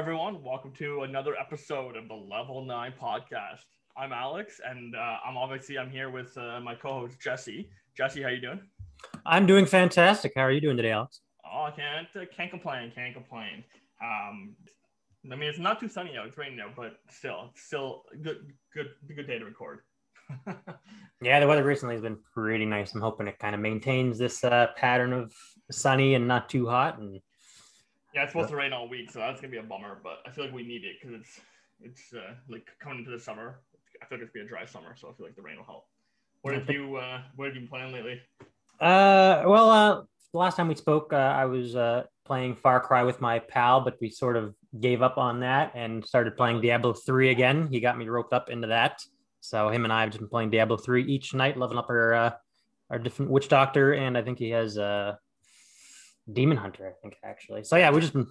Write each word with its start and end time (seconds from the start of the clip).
everyone. 0.00 0.42
Welcome 0.42 0.72
to 0.78 1.02
another 1.02 1.36
episode 1.36 1.94
of 1.94 2.08
the 2.08 2.14
Level 2.14 2.64
Nine 2.64 2.94
Podcast. 2.98 3.66
I'm 3.98 4.14
Alex, 4.14 4.58
and 4.66 4.96
uh, 4.96 5.16
I'm 5.22 5.36
obviously 5.36 5.76
I'm 5.76 5.90
here 5.90 6.08
with 6.08 6.34
uh, 6.38 6.58
my 6.58 6.74
co-host 6.74 7.20
Jesse. 7.20 7.68
Jesse, 7.94 8.22
how 8.22 8.30
you 8.30 8.40
doing? 8.40 8.62
I'm 9.26 9.44
doing 9.44 9.66
fantastic. 9.66 10.32
How 10.34 10.40
are 10.40 10.52
you 10.52 10.62
doing 10.62 10.78
today, 10.78 10.92
Alex? 10.92 11.20
Oh, 11.44 11.64
I 11.64 11.72
can't 11.72 12.08
uh, 12.16 12.24
can't 12.34 12.50
complain. 12.50 12.90
Can't 12.94 13.12
complain. 13.12 13.62
Um, 14.02 14.56
I 15.30 15.36
mean, 15.36 15.50
it's 15.50 15.58
not 15.58 15.78
too 15.78 15.88
sunny 15.88 16.16
out. 16.16 16.28
It's 16.28 16.38
raining 16.38 16.60
out, 16.60 16.74
but 16.74 16.96
still, 17.10 17.50
it's 17.50 17.64
still 17.64 18.04
good. 18.22 18.54
Good, 18.72 18.86
good 19.14 19.26
day 19.26 19.38
to 19.38 19.44
record. 19.44 19.80
yeah, 21.20 21.40
the 21.40 21.46
weather 21.46 21.62
recently 21.62 21.94
has 21.94 22.02
been 22.02 22.16
pretty 22.32 22.64
nice. 22.64 22.94
I'm 22.94 23.02
hoping 23.02 23.28
it 23.28 23.38
kind 23.38 23.54
of 23.54 23.60
maintains 23.60 24.16
this 24.16 24.42
uh, 24.44 24.68
pattern 24.78 25.12
of 25.12 25.34
sunny 25.70 26.14
and 26.14 26.26
not 26.26 26.48
too 26.48 26.66
hot. 26.66 26.98
And 26.98 27.20
yeah, 28.14 28.22
it's 28.22 28.32
supposed 28.32 28.50
to 28.50 28.56
rain 28.56 28.72
all 28.72 28.88
week, 28.88 29.10
so 29.10 29.18
that's 29.20 29.40
gonna 29.40 29.50
be 29.50 29.58
a 29.58 29.62
bummer. 29.62 29.98
But 30.02 30.18
I 30.26 30.30
feel 30.30 30.44
like 30.44 30.54
we 30.54 30.62
need 30.62 30.84
it 30.84 30.96
because 31.00 31.20
it's 31.20 31.40
it's 31.82 32.12
uh, 32.12 32.34
like 32.48 32.66
coming 32.80 33.00
into 33.00 33.10
the 33.10 33.18
summer. 33.18 33.60
I 34.02 34.06
feel 34.06 34.18
like 34.18 34.24
it's 34.24 34.32
gonna 34.32 34.44
be 34.44 34.48
a 34.48 34.48
dry 34.48 34.64
summer, 34.64 34.94
so 34.96 35.08
I 35.08 35.12
feel 35.14 35.26
like 35.26 35.36
the 35.36 35.42
rain 35.42 35.56
will 35.56 35.64
help. 35.64 35.86
What 36.42 36.54
have 36.54 36.68
you 36.70 36.96
uh, 36.96 37.22
What 37.36 37.46
have 37.46 37.54
you 37.54 37.60
been 37.62 37.68
playing 37.68 37.92
lately? 37.92 38.20
Uh, 38.80 39.44
well, 39.46 39.70
uh, 39.70 40.02
the 40.32 40.38
last 40.38 40.56
time 40.56 40.68
we 40.68 40.74
spoke, 40.74 41.12
uh, 41.12 41.16
I 41.16 41.44
was 41.44 41.76
uh, 41.76 42.04
playing 42.24 42.56
Far 42.56 42.80
Cry 42.80 43.02
with 43.02 43.20
my 43.20 43.38
pal, 43.38 43.82
but 43.82 43.96
we 44.00 44.08
sort 44.08 44.36
of 44.36 44.54
gave 44.80 45.02
up 45.02 45.18
on 45.18 45.40
that 45.40 45.72
and 45.74 46.04
started 46.04 46.36
playing 46.36 46.60
Diablo 46.60 46.94
3 46.94 47.30
again. 47.30 47.68
He 47.70 47.80
got 47.80 47.98
me 47.98 48.08
roped 48.08 48.32
up 48.32 48.48
into 48.48 48.68
that. 48.68 49.02
So 49.40 49.68
him 49.68 49.84
and 49.84 49.92
I 49.92 50.02
have 50.02 50.10
just 50.10 50.20
been 50.20 50.28
playing 50.28 50.50
Diablo 50.50 50.76
3 50.76 51.04
each 51.04 51.34
night, 51.34 51.56
leveling 51.56 51.78
up 51.78 51.90
our 51.90 52.14
uh, 52.14 52.30
our 52.90 52.98
different 52.98 53.30
witch 53.30 53.48
doctor, 53.48 53.92
and 53.92 54.18
I 54.18 54.22
think 54.22 54.38
he 54.38 54.50
has 54.50 54.76
uh 54.76 55.14
demon 56.32 56.56
hunter, 56.56 56.88
I 56.88 56.92
think 57.02 57.16
actually. 57.24 57.64
So 57.64 57.76
yeah, 57.76 57.90
we've 57.90 58.00
just 58.00 58.12
been 58.12 58.26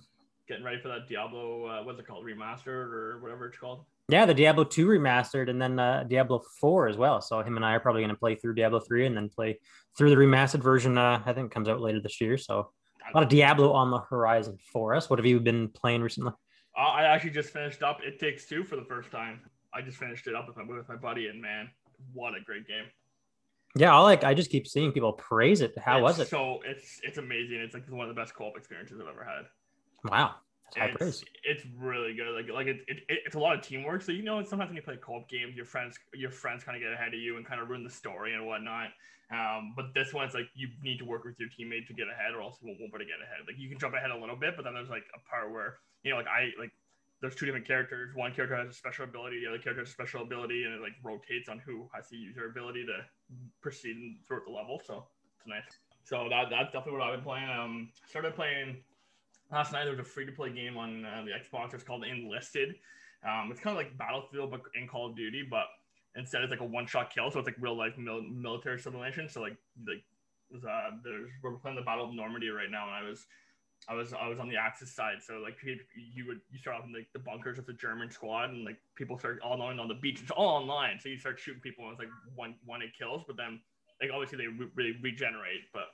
getting 0.48 0.64
ready 0.64 0.82
for 0.82 0.88
that 0.90 1.08
Diablo 1.08 1.66
uh, 1.66 1.84
what's 1.84 2.00
it 2.00 2.08
called? 2.08 2.26
Remastered 2.26 2.68
or 2.68 3.20
whatever 3.22 3.48
it's 3.48 3.58
called. 3.58 3.86
Yeah, 4.10 4.26
the 4.26 4.34
Diablo 4.34 4.64
2 4.64 4.88
remastered 4.88 5.50
and 5.50 5.62
then 5.62 5.78
uh, 5.78 6.04
Diablo 6.08 6.42
4 6.60 6.88
as 6.88 6.98
well. 6.98 7.22
So 7.22 7.42
him 7.42 7.58
and 7.58 7.66
I 7.66 7.76
are 7.76 7.80
probably 7.80 8.02
going 8.02 8.10
to 8.10 8.20
play 8.20 8.34
through 8.36 8.56
Diablo 8.56 8.80
3 8.80 9.06
and 9.06 9.16
then 9.16 9.30
play 9.30 9.60
through 9.96 10.10
the 10.10 10.16
remastered 10.16 10.64
version. 10.64 10.98
Uh, 10.98 11.22
I 11.26 11.34
think 11.34 11.52
comes 11.52 11.70
out 11.70 11.80
later 11.80 12.02
this 12.02 12.20
year. 12.20 12.38
So 12.38 12.72
a 13.14 13.18
lot 13.18 13.24
of 13.24 13.30
Diablo 13.30 13.72
on 13.74 13.92
the 13.92 14.00
horizon 14.00 14.58
for 14.74 14.96
us. 14.96 15.10
What 15.10 15.20
have 15.20 15.26
you 15.26 15.40
been 15.40 15.70
playing 15.70 16.02
recently? 16.02 16.34
Uh, 16.78 16.82
I 16.82 17.04
actually 17.04 17.32
just 17.32 17.52
finished 17.52 17.84
up 17.84 18.00
It 18.04 18.20
Takes 18.20 18.48
Two 18.48 18.64
for 18.64 18.76
the 18.76 18.86
first 18.86 19.12
time. 19.12 19.42
I 19.74 19.82
just 19.82 19.98
finished 19.98 20.28
it 20.28 20.36
up 20.36 20.48
with 20.48 20.58
my, 20.58 20.64
with 20.64 20.88
my 20.88 20.96
buddy, 20.96 21.28
and 21.28 21.42
man, 21.42 21.70
what 22.14 22.34
a 22.36 22.42
great 22.44 22.68
game! 22.68 22.86
Yeah, 23.76 23.96
I 23.96 24.00
like. 24.00 24.24
I 24.24 24.34
just 24.34 24.50
keep 24.50 24.68
seeing 24.68 24.92
people 24.92 25.14
praise 25.14 25.62
it. 25.62 25.78
How 25.78 25.98
it's 25.98 26.04
was 26.04 26.20
it? 26.20 26.28
So 26.28 26.60
it's 26.66 27.00
it's 27.04 27.18
amazing. 27.18 27.58
It's 27.58 27.74
like 27.74 27.90
one 27.90 28.10
of 28.10 28.16
the 28.16 28.20
best 28.20 28.34
co-op 28.34 28.58
experiences 28.58 29.00
I've 29.00 29.08
ever 29.08 29.24
had. 29.24 29.46
Wow, 30.10 30.36
it's. 30.76 31.24
It's 31.44 31.64
really 31.78 32.16
good. 32.16 32.34
Like 32.36 32.50
like 32.52 32.68
it, 32.68 32.82
it, 32.88 33.04
it's 33.08 33.36
a 33.36 33.40
lot 33.40 33.56
of 33.56 33.62
teamwork. 33.62 34.02
So 34.02 34.12
you 34.12 34.24
know, 34.24 34.42
sometimes 34.44 34.70
when 34.70 34.76
you 34.76 34.82
play 34.82 34.98
co-op 34.98 35.30
games, 35.30 35.56
your 35.56 35.66
friends 35.66 35.98
your 36.14 36.32
friends 36.32 36.64
kind 36.64 36.76
of 36.76 36.82
get 36.82 36.94
ahead 36.94 37.14
of 37.14 37.20
you 37.20 37.38
and 37.38 37.46
kind 37.46 37.62
of 37.62 37.70
ruin 37.70 37.84
the 37.84 37.90
story 37.90 38.34
and 38.34 38.46
whatnot. 38.48 38.90
Um, 39.32 39.74
but 39.76 39.94
this 39.94 40.14
one's 40.14 40.34
like 40.34 40.50
you 40.56 40.70
need 40.82 40.98
to 40.98 41.06
work 41.06 41.24
with 41.24 41.36
your 41.40 41.50
teammate 41.50 41.86
to 41.88 41.94
get 41.94 42.08
ahead, 42.10 42.34
or 42.34 42.42
else 42.42 42.58
you 42.62 42.68
won't, 42.68 42.80
won't 42.80 42.92
be 42.92 42.98
able 42.98 43.06
to 43.06 43.12
get 43.12 43.22
ahead. 43.22 43.46
Like 43.46 43.58
you 43.60 43.70
can 43.70 43.78
jump 43.78 43.94
ahead 43.94 44.10
a 44.10 44.18
little 44.18 44.36
bit, 44.36 44.56
but 44.56 44.66
then 44.66 44.74
there's 44.74 44.90
like 44.90 45.06
a 45.14 45.22
part 45.30 45.54
where 45.54 45.78
you 46.04 46.10
know, 46.10 46.18
like 46.18 46.28
I 46.28 46.50
like 46.58 46.72
there's 47.22 47.36
two 47.36 47.46
different 47.46 47.68
characters. 47.68 48.16
One 48.16 48.34
character 48.34 48.56
has 48.56 48.70
a 48.70 48.74
special 48.74 49.04
ability, 49.04 49.42
the 49.42 49.50
other 49.50 49.60
character 49.60 49.82
has 49.82 49.90
a 49.90 49.92
special 49.92 50.24
ability, 50.24 50.64
and 50.64 50.74
it 50.74 50.82
like 50.82 50.94
rotates 51.04 51.50
on 51.50 51.60
who 51.60 51.90
has 51.94 52.08
to 52.10 52.16
use 52.16 52.36
their 52.36 52.48
ability 52.50 52.86
to 52.86 53.04
proceed 53.62 53.96
and 53.96 54.16
throughout 54.28 54.46
the 54.46 54.52
level. 54.52 54.82
So 54.86 55.06
it's 55.38 55.48
nice. 55.48 55.64
So 56.04 56.28
that 56.30 56.50
that's 56.50 56.72
definitely 56.72 57.00
what 57.00 57.02
I've 57.08 57.16
been 57.16 57.24
playing. 57.24 57.50
Um, 57.50 57.90
started 58.08 58.36
playing 58.36 58.78
last 59.52 59.72
night. 59.74 59.84
There 59.84 59.92
was 59.92 60.00
a 60.00 60.04
free 60.04 60.26
to 60.26 60.32
play 60.32 60.52
game 60.52 60.78
on 60.78 61.06
uh, 61.06 61.24
the 61.26 61.32
Xbox. 61.32 61.74
It's 61.74 61.84
called 61.84 62.04
Enlisted. 62.06 62.76
Um, 63.28 63.50
it's 63.52 63.60
kind 63.60 63.78
of 63.78 63.84
like 63.84 63.98
Battlefield, 63.98 64.52
but 64.52 64.62
in 64.80 64.88
Call 64.88 65.10
of 65.10 65.16
Duty, 65.16 65.46
but 65.50 65.66
instead 66.16 66.42
it's 66.42 66.52
like 66.52 66.62
a 66.62 66.66
one 66.66 66.88
shot 66.88 67.14
kill. 67.14 67.30
So 67.30 67.40
it's 67.40 67.48
like 67.48 67.58
real 67.60 67.78
life 67.78 67.98
mil- 67.98 68.24
military 68.24 68.80
simulation. 68.80 69.28
So 69.28 69.42
like 69.42 69.58
like 69.86 70.04
uh, 70.56 70.92
there's 71.04 71.30
we're 71.44 71.52
playing 71.58 71.76
the 71.76 71.84
Battle 71.84 72.06
of 72.08 72.14
Normandy 72.16 72.50
right 72.50 72.72
now, 72.72 72.88
and 72.88 73.06
I 73.06 73.10
was 73.10 73.28
I 73.90 73.96
was 73.96 74.14
I 74.14 74.28
was 74.28 74.40
on 74.40 74.48
the 74.48 74.56
Axis 74.56 74.94
side, 74.94 75.18
so 75.20 75.40
like 75.40 75.58
you 75.64 76.28
would 76.28 76.42
you 76.52 76.60
start 76.60 76.78
off 76.78 76.86
in 76.86 76.94
like 76.94 77.08
the 77.12 77.20
bunkers 77.20 77.58
with 77.58 77.66
the 77.66 77.74
German 77.74 78.12
squad, 78.12 78.52
and 78.52 78.64
like 78.64 78.78
people 78.96 79.18
start 79.18 79.42
all 79.42 79.58
knowing 79.58 79.80
on 79.80 79.88
the 79.88 79.96
beach. 79.96 80.20
It's 80.22 80.32
all 80.32 80.62
online, 80.62 81.00
so 81.00 81.10
you 81.10 81.18
start 81.18 81.40
shooting 81.40 81.62
people, 81.62 81.86
and 81.86 81.94
it's 81.94 82.00
like 82.00 82.10
one 82.36 82.56
one 82.66 82.84
it 82.84 82.92
kills. 82.98 83.24
But 83.26 83.36
then 83.36 83.60
like 84.00 84.12
obviously 84.14 84.38
they 84.38 84.48
re- 84.48 84.70
really 84.76 84.96
regenerate, 85.02 85.66
but 85.74 85.90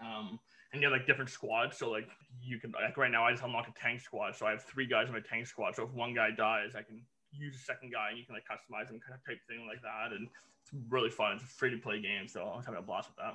um 0.00 0.38
and 0.72 0.80
you 0.80 0.88
have 0.88 0.96
like 0.96 1.08
different 1.08 1.30
squads. 1.30 1.76
So 1.76 1.90
like 1.90 2.08
you 2.40 2.60
can 2.60 2.72
like 2.72 2.96
right 2.96 3.10
now 3.10 3.24
I 3.24 3.32
just 3.32 3.42
unlocked 3.42 3.68
a 3.68 3.80
tank 3.80 4.00
squad, 4.00 4.36
so 4.36 4.46
I 4.46 4.50
have 4.52 4.62
three 4.62 4.86
guys 4.86 5.08
in 5.08 5.12
my 5.12 5.20
tank 5.20 5.48
squad. 5.48 5.74
So 5.74 5.82
if 5.82 5.90
one 5.90 6.14
guy 6.14 6.30
dies, 6.30 6.76
I 6.76 6.82
can 6.82 7.02
use 7.32 7.56
a 7.56 7.64
second 7.64 7.92
guy, 7.92 8.10
and 8.10 8.18
you 8.18 8.24
can 8.24 8.34
like 8.34 8.44
customize 8.46 8.88
them 8.88 9.00
kind 9.00 9.18
of 9.18 9.26
type 9.26 9.40
thing 9.48 9.66
like 9.66 9.82
that, 9.82 10.14
and 10.14 10.28
it's 10.62 10.70
really 10.88 11.10
fun. 11.10 11.32
It's 11.34 11.42
a 11.42 11.46
free 11.46 11.70
to 11.70 11.78
play 11.78 12.00
game, 12.00 12.28
so 12.28 12.42
I 12.42 12.56
was 12.56 12.64
having 12.64 12.78
a 12.78 12.82
blast 12.82 13.08
with 13.08 13.16
that. 13.16 13.34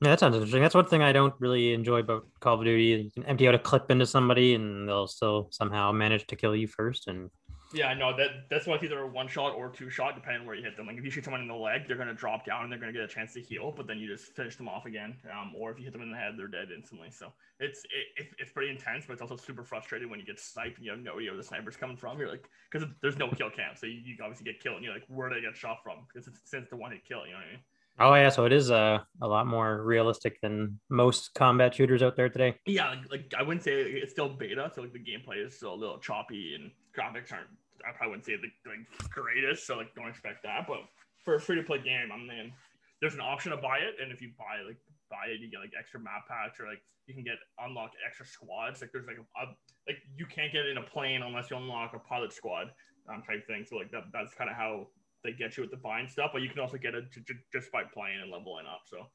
Yeah, 0.00 0.10
that 0.10 0.20
sounds 0.20 0.36
interesting. 0.36 0.62
That's 0.62 0.76
one 0.76 0.86
thing 0.86 1.02
I 1.02 1.12
don't 1.12 1.34
really 1.40 1.74
enjoy 1.74 1.98
about 1.98 2.26
Call 2.38 2.54
of 2.54 2.64
Duty. 2.64 2.84
You 2.84 3.10
can 3.10 3.24
empty 3.24 3.48
out 3.48 3.54
a 3.56 3.58
clip 3.58 3.90
into 3.90 4.06
somebody, 4.06 4.54
and 4.54 4.88
they'll 4.88 5.08
still 5.08 5.48
somehow 5.50 5.90
manage 5.90 6.26
to 6.28 6.36
kill 6.36 6.54
you 6.54 6.68
first. 6.68 7.08
And 7.08 7.30
yeah, 7.74 7.92
no, 7.94 8.16
that 8.16 8.48
that's 8.48 8.68
why 8.68 8.76
it's 8.76 8.84
either 8.84 9.00
a 9.00 9.06
one 9.08 9.26
shot 9.26 9.54
or 9.54 9.68
two 9.68 9.90
shot, 9.90 10.14
depending 10.14 10.46
where 10.46 10.54
you 10.54 10.62
hit 10.62 10.76
them. 10.76 10.86
Like 10.86 10.98
if 10.98 11.04
you 11.04 11.10
shoot 11.10 11.24
someone 11.24 11.42
in 11.42 11.48
the 11.48 11.54
leg, 11.54 11.88
they're 11.88 11.96
gonna 11.96 12.14
drop 12.14 12.46
down 12.46 12.62
and 12.62 12.70
they're 12.70 12.78
gonna 12.78 12.92
get 12.92 13.02
a 13.02 13.08
chance 13.08 13.34
to 13.34 13.40
heal, 13.40 13.74
but 13.76 13.88
then 13.88 13.98
you 13.98 14.06
just 14.06 14.36
finish 14.36 14.54
them 14.54 14.68
off 14.68 14.86
again. 14.86 15.16
Um, 15.32 15.52
or 15.56 15.72
if 15.72 15.78
you 15.78 15.84
hit 15.84 15.92
them 15.92 16.02
in 16.02 16.12
the 16.12 16.16
head, 16.16 16.34
they're 16.38 16.46
dead 16.46 16.68
instantly. 16.74 17.10
So 17.10 17.32
it's 17.58 17.82
it, 17.86 18.22
it, 18.22 18.26
it's 18.38 18.52
pretty 18.52 18.70
intense, 18.70 19.04
but 19.06 19.14
it's 19.14 19.22
also 19.22 19.36
super 19.36 19.64
frustrating 19.64 20.08
when 20.08 20.20
you 20.20 20.24
get 20.24 20.38
sniped 20.38 20.76
and 20.76 20.86
you 20.86 20.92
have 20.92 21.00
no 21.00 21.16
idea 21.16 21.30
where 21.30 21.36
the 21.36 21.42
sniper's 21.42 21.76
coming 21.76 21.96
from. 21.96 22.20
You're 22.20 22.30
like, 22.30 22.48
because 22.70 22.88
there's 23.02 23.18
no 23.18 23.28
kill 23.28 23.50
cam, 23.50 23.74
so 23.74 23.86
you, 23.86 24.00
you 24.04 24.16
obviously 24.22 24.44
get 24.44 24.60
killed, 24.60 24.76
and 24.76 24.84
you're 24.84 24.94
like, 24.94 25.04
where 25.08 25.28
did 25.28 25.38
I 25.38 25.40
get 25.40 25.56
shot 25.56 25.78
from? 25.82 26.06
Because 26.06 26.28
it's 26.28 26.40
since 26.44 26.70
the 26.70 26.76
one 26.76 26.92
hit 26.92 27.04
kill, 27.04 27.26
you 27.26 27.32
know 27.32 27.38
what 27.38 27.48
I 27.48 27.50
mean? 27.50 27.60
Oh 28.00 28.14
yeah, 28.14 28.28
so 28.28 28.44
it 28.44 28.52
is 28.52 28.70
uh, 28.70 28.98
a 29.20 29.26
lot 29.26 29.46
more 29.46 29.82
realistic 29.82 30.40
than 30.40 30.78
most 30.88 31.34
combat 31.34 31.74
shooters 31.74 32.02
out 32.02 32.14
there 32.14 32.28
today. 32.28 32.54
Yeah, 32.64 32.90
like, 32.90 33.10
like 33.10 33.34
I 33.36 33.42
wouldn't 33.42 33.64
say 33.64 33.72
it's 33.72 34.12
still 34.12 34.28
beta, 34.28 34.70
so 34.72 34.82
like 34.82 34.92
the 34.92 35.00
gameplay 35.00 35.44
is 35.44 35.56
still 35.56 35.74
a 35.74 35.76
little 35.76 35.98
choppy 35.98 36.54
and 36.54 36.70
graphics 36.96 37.32
aren't. 37.32 37.48
I 37.86 37.90
probably 37.96 38.10
wouldn't 38.10 38.26
say 38.26 38.36
the 38.36 38.70
like, 38.70 39.10
greatest, 39.10 39.66
so 39.66 39.76
like 39.76 39.94
don't 39.94 40.08
expect 40.08 40.44
that. 40.44 40.66
But 40.68 40.78
for 41.24 41.34
a 41.34 41.40
free 41.40 41.56
to 41.56 41.62
play 41.62 41.78
game, 41.78 42.10
I'm 42.12 42.26
mean, 42.26 42.52
there's 43.00 43.14
an 43.14 43.20
option 43.20 43.50
to 43.50 43.56
buy 43.56 43.78
it, 43.78 43.96
and 44.00 44.12
if 44.12 44.22
you 44.22 44.30
buy 44.38 44.62
like 44.66 44.78
buy 45.10 45.26
it, 45.34 45.40
you 45.40 45.50
get 45.50 45.58
like 45.58 45.72
extra 45.78 45.98
map 45.98 46.28
packs 46.28 46.60
or 46.60 46.66
like 46.66 46.82
you 47.06 47.14
can 47.14 47.24
get 47.24 47.36
unlock 47.58 47.90
extra 48.06 48.26
squads. 48.26 48.80
Like 48.80 48.92
there's 48.92 49.06
like 49.06 49.18
a, 49.18 49.26
a 49.42 49.44
like 49.88 49.98
you 50.16 50.26
can't 50.26 50.52
get 50.52 50.66
in 50.66 50.78
a 50.78 50.82
plane 50.82 51.22
unless 51.22 51.50
you 51.50 51.56
unlock 51.56 51.94
a 51.94 51.98
pilot 51.98 52.32
squad 52.32 52.70
um, 53.12 53.22
type 53.26 53.46
thing. 53.46 53.64
So 53.68 53.76
like 53.76 53.90
that 53.90 54.04
that's 54.12 54.34
kind 54.34 54.50
of 54.50 54.56
how 54.56 54.86
they 55.24 55.32
get 55.32 55.56
you 55.56 55.62
with 55.62 55.70
the 55.70 55.76
buying 55.76 56.08
stuff, 56.08 56.30
but 56.32 56.42
you 56.42 56.48
can 56.48 56.60
also 56.60 56.76
get 56.76 56.94
it 56.94 57.12
to, 57.12 57.20
to, 57.20 57.34
just 57.52 57.72
by 57.72 57.82
playing 57.82 58.20
and 58.22 58.30
leveling 58.30 58.66
up. 58.66 58.82
So 58.86 59.06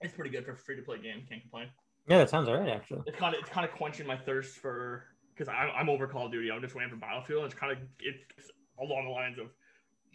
it's 0.00 0.14
pretty 0.14 0.30
good 0.30 0.44
for 0.44 0.54
free 0.56 0.76
to 0.76 0.82
play 0.82 0.98
game. 0.98 1.24
Can't 1.28 1.42
complain. 1.42 1.68
Yeah, 2.08 2.18
that 2.18 2.30
sounds 2.30 2.48
alright 2.48 2.68
actually. 2.68 3.02
It's 3.06 3.18
kind 3.18 3.34
of 3.34 3.40
it's 3.40 3.50
kind 3.50 3.68
of 3.68 3.72
quenching 3.72 4.06
my 4.06 4.16
thirst 4.16 4.56
for 4.56 5.04
because 5.34 5.48
I'm, 5.48 5.70
I'm 5.76 5.88
over 5.88 6.06
Call 6.06 6.26
of 6.26 6.32
Duty. 6.32 6.50
I'm 6.50 6.60
just 6.60 6.74
waiting 6.74 6.90
for 6.90 6.96
Battlefield. 6.96 7.44
It's 7.44 7.54
kind 7.54 7.72
of 7.72 7.78
it's 8.00 8.50
along 8.80 9.04
the 9.04 9.10
lines 9.10 9.38
of 9.38 9.46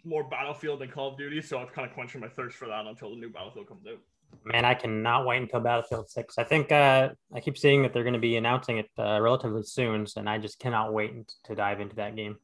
more 0.04 0.24
Battlefield 0.24 0.80
than 0.80 0.90
Call 0.90 1.12
of 1.12 1.18
Duty, 1.18 1.40
so 1.42 1.60
it's 1.60 1.72
kind 1.72 1.88
of 1.88 1.94
quenching 1.94 2.20
my 2.20 2.28
thirst 2.28 2.56
for 2.56 2.68
that 2.68 2.86
until 2.86 3.10
the 3.10 3.16
new 3.16 3.30
Battlefield 3.30 3.68
comes 3.68 3.86
out. 3.86 3.98
Man, 4.44 4.64
I 4.64 4.74
cannot 4.74 5.26
wait 5.26 5.42
until 5.42 5.60
Battlefield 5.60 6.10
Six. 6.10 6.38
I 6.38 6.44
think 6.44 6.70
uh, 6.70 7.10
I 7.34 7.40
keep 7.40 7.56
seeing 7.56 7.82
that 7.82 7.92
they're 7.92 8.02
going 8.02 8.12
to 8.12 8.20
be 8.20 8.36
announcing 8.36 8.78
it 8.78 8.90
uh, 8.98 9.20
relatively 9.20 9.62
soon, 9.62 10.06
and 10.16 10.28
I 10.28 10.38
just 10.38 10.58
cannot 10.58 10.92
wait 10.92 11.32
to 11.44 11.54
dive 11.54 11.80
into 11.80 11.96
that 11.96 12.16
game. 12.16 12.36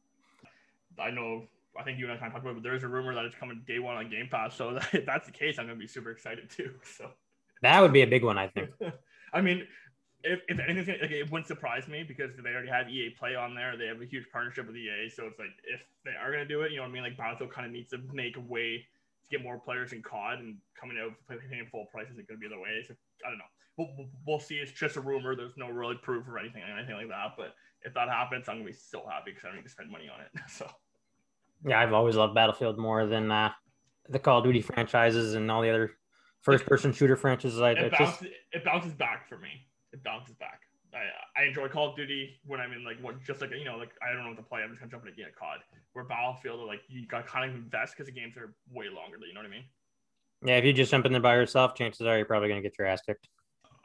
I 0.99 1.11
know 1.11 1.47
I 1.79 1.83
think 1.83 1.99
you 1.99 2.05
and 2.05 2.13
I 2.13 2.17
kind 2.17 2.29
of 2.29 2.33
talked 2.33 2.45
about, 2.45 2.53
it, 2.53 2.63
but 2.63 2.69
there's 2.69 2.83
a 2.83 2.89
rumor 2.89 3.15
that 3.15 3.25
it's 3.25 3.35
coming 3.35 3.63
day 3.67 3.79
one 3.79 3.97
on 3.97 4.11
Game 4.11 4.29
Pass. 4.31 4.55
So 4.55 4.75
that, 4.75 4.95
if 4.95 5.07
that's 5.07 5.27
the 5.27 5.33
case, 5.33 5.59
I'm 5.59 5.67
gonna 5.67 5.79
be 5.79 5.87
super 5.87 6.11
excited 6.11 6.51
too. 6.51 6.75
So 6.97 7.11
that 7.63 7.81
would 7.81 7.93
be 7.93 8.03
a 8.03 8.07
big 8.07 8.25
one, 8.25 8.39
I 8.39 8.49
think. 8.49 8.71
I 9.33 9.41
mean, 9.41 9.67
if, 10.25 10.41
if 10.49 10.59
anything, 10.69 10.97
like, 11.01 11.11
it 11.11 11.31
wouldn't 11.31 11.47
surprise 11.47 11.89
me 11.89 12.03
because 12.03 12.31
they 12.43 12.51
already 12.51 12.69
have 12.69 12.89
EA 12.89 13.11
Play 13.11 13.35
on 13.35 13.55
there. 13.55 13.77
They 13.77 13.87
have 13.87 14.01
a 14.01 14.05
huge 14.05 14.27
partnership 14.33 14.67
with 14.67 14.77
EA, 14.77 15.09
so 15.09 15.27
it's 15.27 15.39
like 15.39 15.51
if 15.65 15.81
they 16.05 16.13
are 16.13 16.31
gonna 16.31 16.45
do 16.45 16.63
it, 16.63 16.71
you 16.71 16.77
know 16.77 16.83
what 16.83 16.91
I 16.91 16.93
mean? 16.93 17.03
Like 17.03 17.17
Battlefield 17.17 17.53
kind 17.53 17.67
of 17.67 17.73
needs 17.73 17.91
to 17.91 17.99
make 18.13 18.37
a 18.37 18.41
way 18.41 18.85
to 19.23 19.29
get 19.31 19.43
more 19.43 19.59
players 19.59 19.93
in 19.93 20.03
COD, 20.03 20.41
and 20.41 20.57
coming 20.79 20.99
out 20.99 21.13
paying 21.29 21.67
full 21.71 21.87
price 21.87 22.09
isn't 22.13 22.29
gonna 22.29 22.39
be 22.39 22.49
the 22.49 22.59
way. 22.59 22.85
So 22.87 22.95
I 23.25 23.31
don't 23.31 23.39
know. 23.39 23.51
We'll, 23.79 24.09
we'll 24.27 24.41
see. 24.41 24.57
It's 24.57 24.73
just 24.73 24.97
a 24.97 25.01
rumor. 25.01 25.35
There's 25.35 25.57
no 25.57 25.71
really 25.71 25.97
proof 26.03 26.29
or 26.29 26.39
anything, 26.39 26.63
anything 26.63 26.95
like 26.95 27.09
that. 27.09 27.35
But 27.39 27.55
if 27.83 27.95
that 27.95 28.09
happens, 28.09 28.49
I'm 28.49 28.57
gonna 28.57 28.67
be 28.67 28.73
so 28.77 29.07
happy 29.09 29.31
because 29.31 29.45
I 29.45 29.49
don't 29.49 29.57
need 29.57 29.65
to 29.65 29.71
spend 29.71 29.91
money 29.91 30.11
on 30.13 30.21
it. 30.21 30.43
So. 30.51 30.69
Yeah, 31.65 31.81
I've 31.81 31.93
always 31.93 32.17
loved 32.17 32.35
Battlefield 32.35 32.79
more 32.79 33.07
than 33.07 33.31
uh, 33.31 33.51
the 34.09 34.19
Call 34.19 34.39
of 34.39 34.45
Duty 34.45 34.61
franchises 34.61 35.35
and 35.35 35.51
all 35.51 35.63
the 35.63 35.71
other 35.71 35.93
first-person 36.43 36.93
shooter 36.93 37.17
franchises. 37.17 37.61
I, 37.61 37.73
it, 37.73 37.93
bounces, 37.93 38.21
just... 38.21 38.33
it 38.53 38.65
bounces 38.65 38.93
back 38.93 39.29
for 39.29 39.39
me. 39.39 39.67
It 39.93 40.03
bounces 40.03 40.35
back. 40.35 40.61
I, 40.95 41.41
I 41.41 41.45
enjoy 41.47 41.69
Call 41.69 41.91
of 41.91 41.97
Duty 41.97 42.41
when 42.45 42.61
I'm 42.61 42.73
in 42.73 42.85
like 42.85 43.01
what 43.01 43.23
just 43.25 43.41
like 43.41 43.51
you 43.51 43.65
know 43.65 43.79
like 43.79 43.93
I 44.03 44.13
don't 44.13 44.25
know 44.25 44.31
what 44.31 44.37
to 44.37 44.43
play. 44.43 44.61
I'm 44.63 44.71
just 44.71 44.81
gonna 44.81 44.91
jump 44.91 45.05
in 45.05 45.13
a 45.13 45.17
game 45.17 45.27
of 45.27 45.37
COD. 45.37 45.61
Where 45.95 46.05
Battlefield, 46.05 46.67
like 46.67 46.81
you 46.89 47.07
got 47.07 47.27
kind 47.27 47.49
of 47.51 47.57
invest 47.57 47.95
because 47.95 48.07
the 48.07 48.13
games 48.13 48.37
are 48.37 48.55
way 48.71 48.87
longer. 48.87 49.17
You 49.27 49.33
know 49.33 49.41
what 49.41 49.47
I 49.47 49.51
mean? 49.51 49.65
Yeah, 50.45 50.57
if 50.57 50.65
you 50.65 50.73
just 50.73 50.91
jump 50.91 51.07
in 51.07 51.13
there 51.13 51.21
by 51.21 51.35
yourself, 51.35 51.75
chances 51.75 52.07
are 52.07 52.17
you're 52.17 52.27
probably 52.27 52.49
gonna 52.49 52.61
get 52.61 52.77
your 52.79 52.87
ass 52.87 53.01
kicked. 53.01 53.29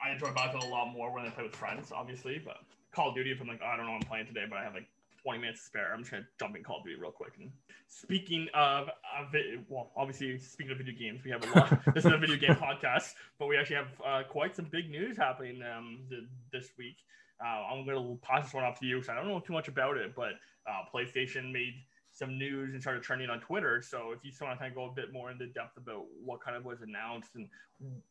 I 0.03 0.11
enjoy 0.11 0.31
Battlefield 0.33 0.65
a 0.65 0.67
lot 0.67 0.91
more 0.91 1.13
when 1.13 1.25
I 1.25 1.29
play 1.29 1.43
with 1.43 1.55
friends, 1.55 1.91
obviously, 1.95 2.41
but 2.43 2.57
Call 2.91 3.09
of 3.09 3.15
Duty 3.15 3.31
if 3.31 3.41
I'm 3.41 3.47
like, 3.47 3.61
oh, 3.63 3.67
I 3.67 3.77
don't 3.77 3.85
know 3.85 3.93
what 3.93 4.03
I'm 4.03 4.09
playing 4.09 4.27
today, 4.27 4.45
but 4.49 4.57
I 4.57 4.63
have 4.63 4.73
like 4.73 4.87
20 5.27 5.39
minutes 5.41 5.59
to 5.59 5.65
spare. 5.65 5.93
I'm 5.93 5.99
just 5.99 6.11
gonna 6.11 6.25
jump 6.39 6.55
in 6.55 6.63
Call 6.63 6.77
of 6.77 6.85
Duty 6.85 6.97
real 6.97 7.11
quick. 7.11 7.33
And 7.37 7.51
speaking 7.89 8.47
of, 8.53 8.87
of 8.87 9.35
it, 9.35 9.59
well, 9.67 9.91
obviously 9.97 10.39
speaking 10.39 10.71
of 10.71 10.77
video 10.77 10.95
games, 10.97 11.19
we 11.25 11.31
have 11.31 11.43
a 11.43 11.59
lot. 11.59 11.93
this 11.93 12.05
is 12.05 12.13
a 12.13 12.17
video 12.17 12.37
game 12.37 12.55
podcast, 12.55 13.13
but 13.37 13.47
we 13.47 13.57
actually 13.57 13.75
have 13.75 13.89
uh, 14.05 14.23
quite 14.23 14.55
some 14.55 14.69
big 14.71 14.89
news 14.89 15.17
happening 15.17 15.61
um, 15.63 15.99
th- 16.09 16.23
this 16.53 16.69
week. 16.77 16.95
Uh, 17.43 17.73
I'm 17.73 17.85
gonna 17.85 18.15
pass 18.21 18.45
this 18.45 18.53
one 18.53 18.63
off 18.63 18.79
to 18.79 18.85
you 18.85 18.95
because 18.95 19.09
I 19.09 19.15
don't 19.15 19.27
know 19.27 19.41
too 19.41 19.51
much 19.51 19.67
about 19.67 19.97
it, 19.97 20.15
but 20.15 20.31
uh, 20.65 20.83
PlayStation 20.95 21.51
made 21.51 21.73
some 22.13 22.37
news 22.37 22.71
and 22.71 22.81
started 22.81 23.03
trending 23.03 23.29
on 23.29 23.41
Twitter. 23.41 23.81
So 23.81 24.13
if 24.15 24.23
you 24.23 24.31
still 24.31 24.47
want 24.47 24.59
to 24.59 24.63
kind 24.63 24.71
of 24.71 24.75
go 24.77 24.85
a 24.85 24.93
bit 24.93 25.11
more 25.11 25.29
into 25.29 25.47
depth 25.47 25.75
about 25.75 26.05
what 26.23 26.39
kind 26.39 26.55
of 26.55 26.63
was 26.63 26.81
announced 26.81 27.31
and 27.35 27.49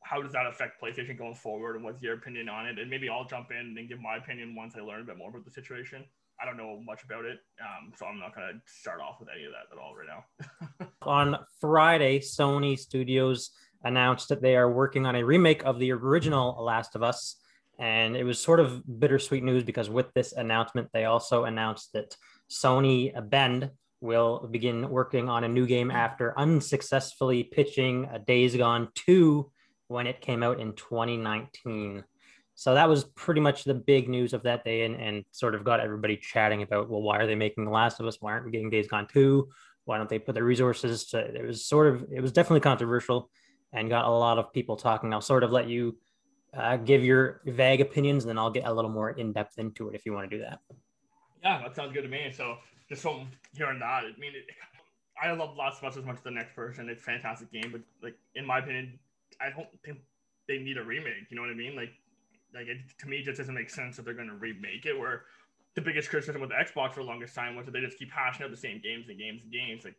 how 0.02 0.20
does 0.20 0.32
that 0.32 0.46
affect 0.46 0.82
PlayStation 0.82 1.16
going 1.16 1.34
forward 1.34 1.76
and 1.76 1.84
what's 1.84 2.02
your 2.02 2.12
opinion 2.12 2.50
on 2.50 2.66
it, 2.66 2.78
and 2.78 2.90
maybe 2.90 3.08
I'll 3.08 3.24
jump 3.24 3.52
in 3.52 3.74
and 3.78 3.88
give 3.88 4.00
my 4.00 4.16
opinion 4.18 4.54
once 4.54 4.74
I 4.76 4.82
learn 4.82 5.00
a 5.00 5.04
bit 5.04 5.16
more 5.16 5.30
about 5.30 5.46
the 5.46 5.50
situation. 5.50 6.04
I 6.40 6.44
don't 6.44 6.56
know 6.56 6.80
much 6.84 7.02
about 7.02 7.24
it, 7.24 7.38
um, 7.60 7.92
so 7.96 8.06
I'm 8.06 8.18
not 8.18 8.34
going 8.34 8.46
to 8.52 8.60
start 8.66 9.00
off 9.00 9.20
with 9.20 9.28
any 9.34 9.46
of 9.46 9.52
that 9.52 9.72
at 9.72 9.78
all 9.78 9.94
right 9.94 10.06
now. 10.06 10.86
on 11.02 11.38
Friday, 11.60 12.18
Sony 12.18 12.78
Studios 12.78 13.50
announced 13.84 14.28
that 14.28 14.42
they 14.42 14.56
are 14.56 14.70
working 14.70 15.06
on 15.06 15.16
a 15.16 15.24
remake 15.24 15.64
of 15.64 15.78
the 15.78 15.92
original 15.92 16.62
Last 16.62 16.94
of 16.94 17.02
Us. 17.02 17.36
And 17.78 18.16
it 18.16 18.24
was 18.24 18.38
sort 18.38 18.60
of 18.60 18.82
bittersweet 18.98 19.44
news 19.44 19.62
because 19.62 19.88
with 19.88 20.12
this 20.14 20.32
announcement, 20.32 20.88
they 20.92 21.04
also 21.04 21.44
announced 21.44 21.92
that 21.92 22.16
Sony 22.50 23.12
Bend 23.30 23.70
will 24.00 24.48
begin 24.50 24.88
working 24.88 25.28
on 25.28 25.44
a 25.44 25.48
new 25.48 25.66
game 25.66 25.90
after 25.90 26.38
unsuccessfully 26.38 27.44
pitching 27.44 28.08
a 28.12 28.18
Days 28.18 28.56
Gone 28.56 28.88
2 28.94 29.50
when 29.88 30.06
it 30.06 30.20
came 30.20 30.42
out 30.42 30.60
in 30.60 30.74
2019. 30.74 32.04
So 32.58 32.72
that 32.72 32.88
was 32.88 33.04
pretty 33.04 33.42
much 33.42 33.64
the 33.64 33.74
big 33.74 34.08
news 34.08 34.32
of 34.32 34.42
that 34.44 34.64
day 34.64 34.84
and, 34.86 34.96
and 34.96 35.24
sort 35.30 35.54
of 35.54 35.62
got 35.62 35.78
everybody 35.78 36.16
chatting 36.16 36.62
about, 36.62 36.88
well, 36.88 37.02
why 37.02 37.18
are 37.18 37.26
they 37.26 37.34
making 37.34 37.66
The 37.66 37.70
Last 37.70 38.00
of 38.00 38.06
Us? 38.06 38.16
Why 38.18 38.32
aren't 38.32 38.46
we 38.46 38.50
getting 38.50 38.70
Days 38.70 38.88
Gone 38.88 39.06
2? 39.12 39.46
Why 39.84 39.98
don't 39.98 40.08
they 40.08 40.18
put 40.18 40.34
their 40.34 40.42
resources 40.42 41.04
to 41.08 41.18
it 41.18 41.46
was 41.46 41.66
sort 41.66 41.86
of 41.86 42.06
it 42.10 42.20
was 42.20 42.32
definitely 42.32 42.60
controversial 42.60 43.30
and 43.72 43.90
got 43.90 44.06
a 44.06 44.10
lot 44.10 44.38
of 44.38 44.52
people 44.54 44.74
talking. 44.74 45.12
I'll 45.12 45.20
sort 45.20 45.44
of 45.44 45.52
let 45.52 45.68
you 45.68 45.98
uh, 46.56 46.78
give 46.78 47.04
your 47.04 47.42
vague 47.44 47.82
opinions 47.82 48.24
and 48.24 48.30
then 48.30 48.38
I'll 48.38 48.50
get 48.50 48.64
a 48.64 48.72
little 48.72 48.90
more 48.90 49.10
in 49.10 49.34
depth 49.34 49.58
into 49.58 49.90
it 49.90 49.94
if 49.94 50.06
you 50.06 50.14
want 50.14 50.30
to 50.30 50.36
do 50.38 50.42
that. 50.42 50.58
Yeah, 51.44 51.60
that 51.62 51.76
sounds 51.76 51.92
good 51.92 52.02
to 52.02 52.08
me. 52.08 52.32
So 52.34 52.56
just 52.88 53.02
from 53.02 53.28
hearing 53.54 53.80
that, 53.80 54.04
I 54.04 54.18
mean, 54.18 54.32
it, 54.34 54.46
I 55.22 55.30
love 55.32 55.56
Last 55.58 55.82
of 55.82 55.84
Us 55.84 55.98
as 55.98 56.06
much 56.06 56.16
as 56.16 56.22
the 56.22 56.30
next 56.30 56.56
person. 56.56 56.88
It's 56.88 57.02
a 57.02 57.04
fantastic 57.04 57.52
game, 57.52 57.70
but 57.70 57.82
like 58.02 58.14
in 58.34 58.46
my 58.46 58.60
opinion, 58.60 58.98
I 59.42 59.50
don't 59.50 59.68
think 59.84 59.98
they 60.48 60.58
need 60.58 60.78
a 60.78 60.82
remake. 60.82 61.26
You 61.28 61.36
know 61.36 61.42
what 61.42 61.50
I 61.50 61.54
mean? 61.54 61.76
Like 61.76 61.90
like 62.56 62.68
it, 62.68 62.78
to 62.98 63.08
me, 63.08 63.18
it 63.18 63.24
just 63.24 63.38
doesn't 63.38 63.54
make 63.54 63.70
sense 63.70 63.96
that 63.96 64.04
they're 64.04 64.14
going 64.14 64.28
to 64.28 64.34
remake 64.34 64.86
it. 64.86 64.98
Where 64.98 65.22
the 65.74 65.82
biggest 65.82 66.08
criticism 66.08 66.40
with 66.40 66.50
Xbox 66.50 66.94
for 66.94 67.00
the 67.00 67.06
longest 67.06 67.34
time 67.34 67.54
was 67.54 67.66
that 67.66 67.72
they 67.72 67.80
just 67.80 67.98
keep 67.98 68.10
hashing 68.10 68.44
out 68.44 68.50
the 68.50 68.56
same 68.56 68.80
games 68.82 69.08
and 69.08 69.18
games 69.18 69.42
and 69.42 69.52
games. 69.52 69.84
Like, 69.84 69.96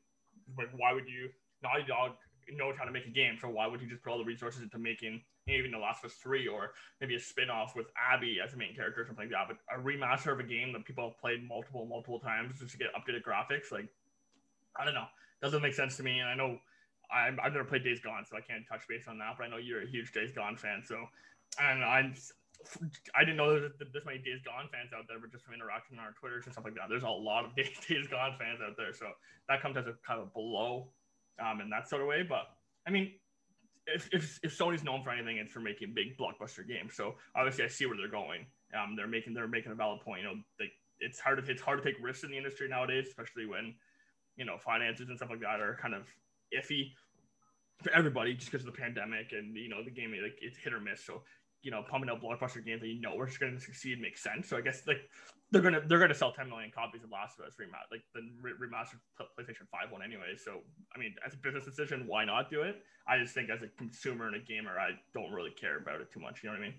like 0.58 0.70
why 0.76 0.94
would 0.94 1.08
you? 1.08 1.30
Naughty 1.62 1.86
Dog 1.88 2.12
knows 2.56 2.76
how 2.78 2.86
to 2.86 2.92
make 2.92 3.06
a 3.06 3.10
game, 3.10 3.38
so 3.40 3.50
why 3.50 3.68
would 3.68 3.82
you 3.82 3.88
just 3.88 4.04
put 4.04 4.12
all 4.12 4.18
the 4.18 4.24
resources 4.24 4.62
into 4.62 4.78
making 4.78 5.22
even 5.48 5.72
The 5.72 5.78
Last 5.78 6.04
of 6.04 6.12
Us 6.12 6.18
Three 6.18 6.48
or 6.48 6.72
maybe 7.02 7.16
a 7.16 7.20
spin-off 7.20 7.76
with 7.76 7.88
Abby 7.98 8.40
as 8.44 8.52
the 8.52 8.58
main 8.58 8.76
character 8.76 9.02
or 9.02 9.06
something 9.06 9.30
like 9.30 9.32
that? 9.32 9.48
But 9.48 9.58
a 9.76 9.82
remaster 9.82 10.32
of 10.32 10.40
a 10.40 10.44
game 10.44 10.74
that 10.74 10.86
people 10.86 11.10
have 11.10 11.20
played 11.20 11.48
multiple, 11.48 11.86
multiple 11.86 12.20
times 12.20 12.60
just 12.60 12.72
to 12.72 12.78
get 12.78 12.88
updated 12.94 13.24
graphics, 13.24 13.72
like 13.72 13.88
I 14.80 14.86
don't 14.86 14.94
know, 14.94 15.08
doesn't 15.42 15.62
make 15.62 15.74
sense 15.74 15.98
to 15.98 16.04
me. 16.04 16.20
And 16.20 16.30
I 16.30 16.36
know 16.36 16.58
I've, 17.14 17.38
I've 17.40 17.54
never 17.54 17.66
played 17.66 17.84
Days 17.84 18.00
Gone, 18.00 18.26
so 18.30 18.38
I 18.38 18.42
can't 18.42 18.64
touch 18.68 18.88
base 18.88 19.08
on 19.08 19.18
that. 19.20 19.36
But 19.38 19.46
I 19.46 19.50
know 19.50 19.58
you're 19.58 19.84
a 19.84 19.88
huge 19.88 20.12
Days 20.12 20.32
Gone 20.32 20.58
fan, 20.58 20.84
so 20.86 21.06
and 21.62 21.84
I'm 21.84 22.14
I 23.16 23.22
didn't 23.22 23.38
know 23.38 23.60
there's 23.60 23.72
this 23.94 24.06
many 24.06 24.18
Days 24.20 24.42
Gone 24.44 24.68
fans 24.72 24.92
out 24.96 25.06
there, 25.08 25.20
but 25.20 25.32
just 25.32 25.46
from 25.46 25.54
interaction 25.54 25.98
on 26.00 26.06
our 26.06 26.14
Twitters 26.20 26.46
and 26.46 26.54
stuff 26.54 26.66
like 26.66 26.76
that, 26.76 26.90
there's 26.90 27.04
a 27.04 27.10
lot 27.10 27.46
of 27.46 27.56
Days, 27.60 27.78
Days 27.88 28.08
Gone 28.08 28.36
fans 28.40 28.60
out 28.62 28.76
there. 28.78 28.94
So 28.94 29.08
that 29.48 29.62
comes 29.62 29.78
as 29.78 29.88
a 29.88 29.94
kind 30.06 30.20
of 30.20 30.34
blow 30.34 30.90
um, 31.40 31.62
in 31.62 31.70
that 31.70 31.88
sort 31.88 32.02
of 32.02 32.08
way. 32.08 32.24
But 32.28 32.50
I 32.88 32.92
mean, 32.92 33.14
if, 33.88 34.10
if, 34.12 34.40
if 34.44 34.58
Sony's 34.58 34.84
known 34.84 35.04
for 35.04 35.12
anything, 35.12 35.38
it's 35.38 35.54
for 35.54 35.60
making 35.60 35.94
big 35.94 36.18
blockbuster 36.18 36.68
games. 36.68 36.96
So 36.96 37.16
obviously, 37.36 37.64
I 37.64 37.68
see 37.68 37.86
where 37.86 37.98
they're 37.98 38.12
going. 38.12 38.46
Um, 38.76 38.96
they're 38.96 39.08
making 39.08 39.34
they're 39.34 39.48
making 39.48 39.72
a 39.72 39.76
valid 39.76 40.02
point. 40.02 40.22
You 40.22 40.28
know, 40.28 40.36
they, 40.60 40.70
it's 41.00 41.20
hard 41.20 41.44
to 41.44 41.52
it's 41.52 41.62
hard 41.62 41.82
to 41.82 41.86
take 41.86 42.02
risks 42.04 42.24
in 42.24 42.32
the 42.32 42.38
industry 42.38 42.68
nowadays, 42.68 43.08
especially 43.08 43.46
when 43.46 43.76
you 44.36 44.46
know 44.46 44.58
finances 44.58 45.08
and 45.10 45.18
stuff 45.18 45.30
like 45.30 45.40
that 45.42 45.60
are 45.60 45.78
kind 45.82 45.94
of 45.94 46.04
iffy 46.54 46.92
for 47.82 47.92
everybody 47.92 48.34
just 48.34 48.52
because 48.52 48.66
of 48.66 48.74
the 48.74 48.80
pandemic 48.80 49.32
and 49.32 49.56
you 49.56 49.70
know 49.70 49.84
the 49.84 49.92
game 49.92 50.12
like 50.22 50.38
it's 50.42 50.58
hit 50.58 50.74
or 50.74 50.80
miss. 50.80 51.04
So 51.04 51.22
you 51.62 51.72
know, 51.72 51.84
pumping 51.90 52.10
out 52.10 52.22
blockbuster 52.22 52.64
games 52.64 52.82
that 52.82 52.88
you 52.88 53.02
know 53.02 53.18
are 53.18 53.26
just 53.26 53.40
going 53.40 53.54
to 53.54 53.60
succeed 53.60 54.00
makes 54.00 54.22
sense. 54.24 54.48
So 54.48 54.58
I 54.58 54.62
guess 54.62 54.84
like 54.88 55.02
they're 55.52 55.62
gonna 55.62 55.82
they're 55.88 56.00
gonna 56.00 56.14
sell 56.14 56.32
10 56.32 56.50
million 56.50 56.72
copies 56.72 57.04
of 57.04 57.12
Last 57.12 57.40
of 57.40 57.46
Us 57.46 57.54
remaster 57.60 57.92
like 57.92 58.04
the 58.14 58.22
remastered 58.44 59.00
PlayStation 59.40 59.68
5 59.72 59.92
one 59.92 60.02
anyway. 60.04 60.36
So 60.38 60.60
I 60.96 61.00
mean, 61.00 61.16
as 61.26 61.34
a 61.34 61.38
business 61.38 61.66
decision, 61.66 62.04
why 62.06 62.26
not 62.26 62.50
do 62.50 62.62
it? 62.62 62.84
I 63.08 63.18
just 63.18 63.34
think 63.34 63.50
as 63.50 63.62
a 63.62 63.68
consumer 63.78 64.28
and 64.28 64.36
a 64.36 64.40
gamer, 64.40 64.78
I 64.78 64.92
don't 65.14 65.32
really 65.32 65.52
care 65.52 65.78
about 65.78 66.02
it 66.02 66.12
too 66.12 66.20
much. 66.20 66.44
You 66.44 66.50
know 66.50 66.56
what 66.56 66.64
I 66.64 66.66
mean? 66.66 66.76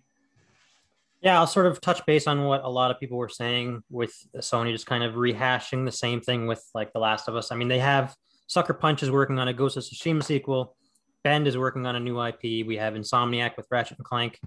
Yeah, 1.21 1.39
I'll 1.39 1.49
sort 1.49 1.67
of 1.67 1.81
touch 1.81 2.05
base 2.07 2.27
on 2.27 2.45
what 2.45 2.63
a 2.63 2.69
lot 2.69 2.91
of 2.91 3.01
people 3.01 3.19
were 3.19 3.29
saying 3.29 3.83
with 3.91 4.15
Sony 4.37 4.73
just 4.73 4.87
kind 4.87 5.03
of 5.03 5.15
rehashing 5.15 5.85
the 5.85 5.93
same 5.93 6.21
thing 6.21 6.47
with 6.47 6.65
like 6.75 6.93
The 6.93 7.01
Last 7.01 7.27
of 7.27 7.35
Us. 7.35 7.51
I 7.51 7.57
mean, 7.57 7.69
they 7.69 7.81
have 7.81 8.15
Sucker 8.47 8.75
Punch 8.75 9.03
is 9.03 9.11
working 9.11 9.39
on 9.39 9.49
a 9.49 9.53
Ghost 9.53 9.77
of 9.77 9.83
Tsushima 9.83 10.23
sequel. 10.23 10.77
Bend 11.25 11.49
is 11.49 11.59
working 11.59 11.87
on 11.87 11.97
a 11.97 12.01
new 12.01 12.23
IP. 12.23 12.65
We 12.67 12.77
have 12.77 12.95
Insomniac 12.95 13.57
with 13.57 13.67
Ratchet 13.71 13.99
and 13.99 14.05
Clank 14.05 14.39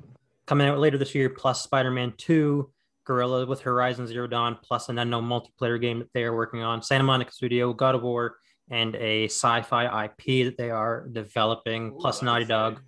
coming 0.52 0.68
out 0.68 0.80
later 0.80 0.98
this 0.98 1.16
year, 1.16 1.30
plus 1.30 1.64
Spider 1.64 1.90
Man 1.90 2.14
2, 2.18 2.70
Guerrilla 3.06 3.46
with 3.46 3.62
Horizon 3.62 4.06
Zero 4.06 4.28
Dawn, 4.28 4.58
plus 4.62 4.90
an 4.90 5.00
unknown 5.00 5.24
multiplayer 5.24 5.80
game 5.80 6.00
that 6.00 6.10
they 6.14 6.26
are 6.26 6.36
working 6.36 6.62
on, 6.62 6.84
Santa 6.84 7.06
Monica 7.06 7.32
Studio, 7.32 7.72
God 7.72 7.96
of 7.96 8.02
War, 8.02 8.36
and 8.70 8.94
a 8.98 9.30
sci 9.30 9.62
fi 9.62 10.04
IP 10.04 10.44
that 10.44 10.56
they 10.58 10.70
are 10.70 11.08
developing, 11.14 11.94
Ooh, 11.94 11.98
plus 12.02 12.22
Naughty 12.22 12.44
Dog. 12.44 12.82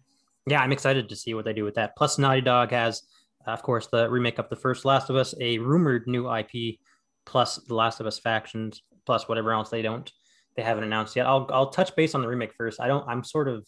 Yeah, 0.46 0.62
I'm 0.62 0.74
excited 0.74 1.08
to 1.08 1.16
see 1.16 1.36
what 1.36 1.46
they 1.46 1.54
do 1.54 1.64
with 1.64 1.76
that. 1.76 1.96
Plus, 1.96 2.18
Naughty 2.18 2.42
Dog 2.42 2.72
has, 2.72 3.04
of 3.48 3.64
course, 3.64 3.88
the 3.88 4.10
remake 4.10 4.40
of 4.40 4.50
the 4.50 4.58
first 4.58 4.84
Last 4.84 5.10
of 5.10 5.16
Us, 5.16 5.34
a 5.40 5.58
rumored 5.58 6.06
new 6.06 6.30
IP, 6.30 6.80
plus 7.26 7.62
the 7.66 7.76
Last 7.76 8.02
of 8.02 8.08
Us 8.08 8.20
factions, 8.20 8.82
plus 9.06 9.30
whatever 9.30 9.54
else 9.54 9.70
they 9.70 9.82
don't 9.82 10.12
they 10.56 10.64
haven't 10.64 10.84
announced 10.84 11.16
yet. 11.16 11.26
I'll 11.26 11.50
I'll 11.52 11.70
touch 11.70 11.96
base 11.96 12.16
on 12.16 12.22
the 12.22 12.28
remake 12.28 12.54
first. 12.54 12.80
I 12.80 12.88
don't. 12.88 13.08
I'm 13.08 13.24
sort 13.24 13.48
of 13.48 13.68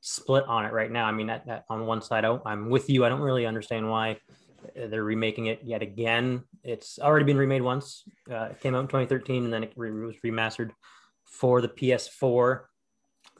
split 0.00 0.44
on 0.44 0.64
it 0.64 0.72
right 0.72 0.90
now. 0.90 1.06
I 1.06 1.12
mean, 1.12 1.30
on 1.68 1.86
one 1.86 2.02
side, 2.02 2.24
I, 2.24 2.38
I'm 2.46 2.70
with 2.70 2.88
you. 2.88 3.04
I 3.04 3.08
don't 3.08 3.20
really 3.20 3.46
understand 3.46 3.90
why 3.90 4.18
they're 4.74 5.04
remaking 5.04 5.46
it 5.46 5.60
yet 5.62 5.82
again. 5.82 6.42
It's 6.64 6.98
already 6.98 7.24
been 7.24 7.36
remade 7.36 7.62
once. 7.62 8.04
Uh, 8.30 8.48
it 8.50 8.60
came 8.60 8.74
out 8.74 8.80
in 8.80 8.86
2013, 8.86 9.44
and 9.44 9.52
then 9.52 9.64
it 9.64 9.72
re- 9.76 9.90
was 9.90 10.16
remastered 10.24 10.70
for 11.24 11.60
the 11.60 11.68
PS4. 11.68 12.62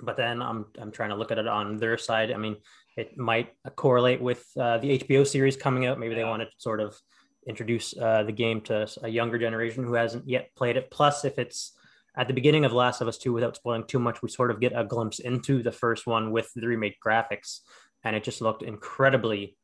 But 0.01 0.17
then 0.17 0.43
I'm 0.43 0.67
I'm 0.79 0.93
trying 0.93 1.11
to 1.11 1.17
look 1.17 1.31
at 1.33 1.39
it 1.39 1.49
on 1.49 1.79
their 1.79 1.97
side. 1.97 2.31
I 2.31 2.37
mean, 2.37 2.57
it 2.97 3.17
might 3.17 3.53
correlate 3.77 4.21
with 4.21 4.47
uh, 4.59 4.79
the 4.79 4.99
HBO 4.99 5.27
series 5.27 5.57
coming 5.57 5.87
out. 5.87 5.99
Maybe 5.99 6.15
they 6.15 6.25
want 6.25 6.43
to 6.43 6.49
sort 6.59 6.81
of 6.81 7.01
introduce 7.47 7.97
uh, 7.97 8.25
the 8.25 8.33
game 8.33 8.61
to 8.61 8.89
a 9.03 9.09
younger 9.09 9.39
generation 9.39 9.85
who 9.85 9.95
hasn't 9.95 10.29
yet 10.29 10.51
played 10.57 10.77
it. 10.77 10.91
Plus, 10.91 11.25
if 11.25 11.39
it's 11.39 11.73
at 12.17 12.29
the 12.29 12.35
beginning 12.35 12.65
of 12.65 12.73
Last 12.73 13.01
of 13.01 13.09
Us 13.09 13.19
2, 13.19 13.33
without 13.33 13.57
spoiling 13.57 13.85
too 13.85 13.99
much, 13.99 14.23
we 14.23 14.29
sort 14.31 14.51
of 14.51 14.61
get 14.61 14.73
a 14.75 14.85
glimpse 14.85 15.19
into 15.19 15.63
the 15.63 15.73
first 15.73 16.07
one 16.07 16.33
with 16.33 16.51
the 16.55 16.67
remake 16.67 16.97
graphics, 17.05 17.61
and 18.05 18.17
it 18.17 18.25
just 18.25 18.41
looked 18.41 18.63
incredibly. 18.63 19.57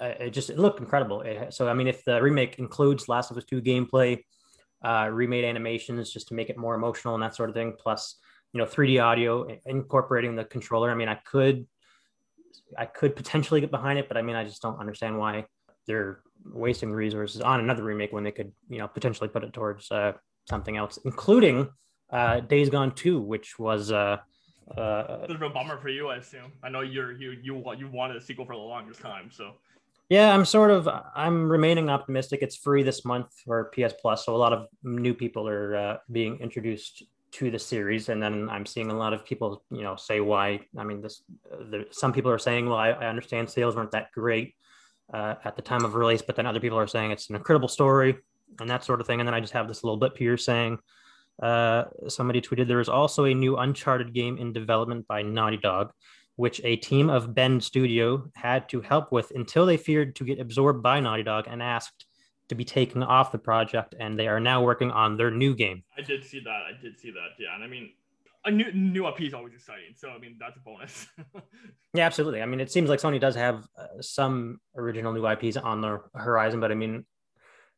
Uh, 0.00 0.14
it 0.20 0.30
just 0.30 0.50
it 0.50 0.58
looked 0.58 0.78
incredible. 0.78 1.22
It, 1.22 1.52
so 1.52 1.68
I 1.68 1.74
mean, 1.74 1.88
if 1.88 2.04
the 2.04 2.22
remake 2.22 2.58
includes 2.58 3.08
Last 3.08 3.30
of 3.30 3.36
Us 3.36 3.44
2 3.44 3.60
gameplay, 3.62 4.22
uh, 4.84 5.08
remade 5.12 5.44
animations 5.44 6.12
just 6.12 6.28
to 6.28 6.34
make 6.34 6.48
it 6.48 6.56
more 6.56 6.74
emotional 6.74 7.14
and 7.14 7.22
that 7.22 7.34
sort 7.34 7.50
of 7.50 7.56
thing, 7.56 7.74
plus 7.78 8.16
you 8.52 8.58
know 8.58 8.66
3D 8.66 9.02
audio, 9.02 9.48
incorporating 9.66 10.36
the 10.36 10.44
controller. 10.44 10.90
I 10.90 10.94
mean, 10.94 11.08
I 11.08 11.16
could, 11.16 11.66
I 12.78 12.86
could 12.86 13.16
potentially 13.16 13.60
get 13.60 13.72
behind 13.72 13.98
it, 13.98 14.06
but 14.06 14.16
I 14.16 14.22
mean, 14.22 14.36
I 14.36 14.44
just 14.44 14.62
don't 14.62 14.78
understand 14.78 15.18
why 15.18 15.46
they're 15.88 16.20
wasting 16.44 16.92
resources 16.92 17.40
on 17.40 17.60
another 17.60 17.82
remake 17.82 18.12
when 18.12 18.24
they 18.24 18.30
could 18.30 18.52
you 18.68 18.78
know 18.78 18.86
potentially 18.86 19.28
put 19.28 19.42
it 19.42 19.52
towards 19.52 19.90
uh, 19.90 20.12
something 20.50 20.76
else, 20.76 20.98
including 21.06 21.70
uh, 22.10 22.40
Days 22.40 22.68
Gone 22.68 22.94
2, 22.94 23.20
which 23.20 23.58
was 23.58 23.90
uh, 23.90 24.18
uh, 24.76 25.26
a 25.28 25.36
real 25.38 25.50
bummer 25.50 25.78
for 25.78 25.88
you, 25.88 26.08
I 26.08 26.16
assume. 26.16 26.52
I 26.62 26.68
know 26.68 26.82
you're 26.82 27.12
you 27.12 27.36
you 27.42 27.64
you 27.78 27.88
wanted 27.88 28.16
a 28.16 28.20
sequel 28.20 28.44
for 28.44 28.54
the 28.54 28.60
longest 28.60 29.00
time, 29.00 29.30
so. 29.32 29.52
Yeah, 30.08 30.34
I'm 30.34 30.44
sort 30.44 30.72
of 30.72 30.88
I'm 31.14 31.48
remaining 31.48 31.88
optimistic. 31.88 32.40
It's 32.42 32.56
free 32.56 32.82
this 32.82 33.04
month 33.04 33.28
for 33.44 33.70
PS 33.74 33.94
Plus, 34.00 34.26
so 34.26 34.34
a 34.34 34.36
lot 34.36 34.52
of 34.52 34.66
new 34.82 35.14
people 35.14 35.48
are 35.48 35.76
uh, 35.76 35.96
being 36.10 36.38
introduced 36.40 37.04
to 37.32 37.50
the 37.50 37.58
series, 37.58 38.08
and 38.08 38.20
then 38.20 38.48
I'm 38.48 38.66
seeing 38.66 38.90
a 38.90 38.96
lot 38.96 39.12
of 39.12 39.24
people, 39.24 39.62
you 39.70 39.82
know, 39.82 39.94
say 39.94 40.20
why. 40.20 40.60
I 40.76 40.82
mean, 40.82 41.00
this 41.00 41.22
the, 41.48 41.86
some 41.92 42.12
people 42.12 42.30
are 42.30 42.40
saying, 42.40 42.68
well, 42.68 42.78
I, 42.78 42.88
I 42.90 43.06
understand 43.06 43.48
sales 43.48 43.76
weren't 43.76 43.92
that 43.92 44.10
great 44.12 44.54
uh, 45.14 45.36
at 45.44 45.54
the 45.54 45.62
time 45.62 45.84
of 45.84 45.94
release, 45.94 46.22
but 46.22 46.34
then 46.34 46.46
other 46.46 46.60
people 46.60 46.78
are 46.78 46.88
saying 46.88 47.12
it's 47.12 47.30
an 47.30 47.36
incredible 47.36 47.68
story 47.68 48.16
and 48.58 48.68
that 48.70 48.84
sort 48.84 49.00
of 49.00 49.06
thing. 49.06 49.20
And 49.20 49.26
then 49.26 49.34
I 49.34 49.40
just 49.40 49.52
have 49.52 49.68
this 49.68 49.84
little 49.84 49.98
bit 49.98 50.16
here 50.16 50.36
saying 50.36 50.78
uh, 51.42 51.84
somebody 52.08 52.40
tweeted 52.40 52.68
there 52.68 52.80
is 52.80 52.88
also 52.88 53.24
a 53.24 53.34
new 53.34 53.56
Uncharted 53.56 54.12
game 54.12 54.38
in 54.38 54.52
development 54.52 55.06
by 55.06 55.22
Naughty 55.22 55.56
Dog, 55.56 55.92
which 56.36 56.60
a 56.64 56.76
team 56.76 57.08
of 57.08 57.34
Bend 57.34 57.62
Studio 57.62 58.30
had 58.34 58.68
to 58.70 58.80
help 58.80 59.12
with 59.12 59.32
until 59.34 59.66
they 59.66 59.76
feared 59.76 60.16
to 60.16 60.24
get 60.24 60.40
absorbed 60.40 60.82
by 60.82 61.00
Naughty 61.00 61.22
Dog 61.22 61.46
and 61.48 61.62
asked 61.62 62.06
to 62.50 62.54
be 62.54 62.64
taken 62.64 63.02
off 63.02 63.30
the 63.30 63.38
project, 63.38 63.94
and 63.98 64.18
they 64.18 64.26
are 64.26 64.40
now 64.40 64.62
working 64.62 64.90
on 64.90 65.16
their 65.16 65.30
new 65.30 65.54
game. 65.54 65.84
I 65.96 66.02
did 66.02 66.24
see 66.24 66.40
that. 66.40 66.48
I 66.48 66.72
did 66.82 66.98
see 66.98 67.10
that. 67.12 67.28
Yeah, 67.38 67.54
and 67.54 67.62
I 67.62 67.68
mean, 67.68 67.90
a 68.44 68.50
new 68.50 68.72
new 68.72 69.06
IP 69.06 69.22
is 69.22 69.34
always 69.34 69.54
exciting. 69.54 69.94
So 69.96 70.10
I 70.10 70.18
mean, 70.18 70.36
that's 70.38 70.56
a 70.56 70.60
bonus. 70.60 71.06
yeah, 71.94 72.06
absolutely. 72.06 72.42
I 72.42 72.46
mean, 72.46 72.60
it 72.60 72.70
seems 72.70 72.90
like 72.90 73.00
Sony 73.00 73.20
does 73.20 73.36
have 73.36 73.66
uh, 73.78 74.00
some 74.00 74.60
original 74.76 75.12
new 75.12 75.26
IPs 75.26 75.56
on 75.56 75.80
the 75.80 76.00
horizon, 76.14 76.60
but 76.60 76.72
I 76.72 76.74
mean, 76.74 77.06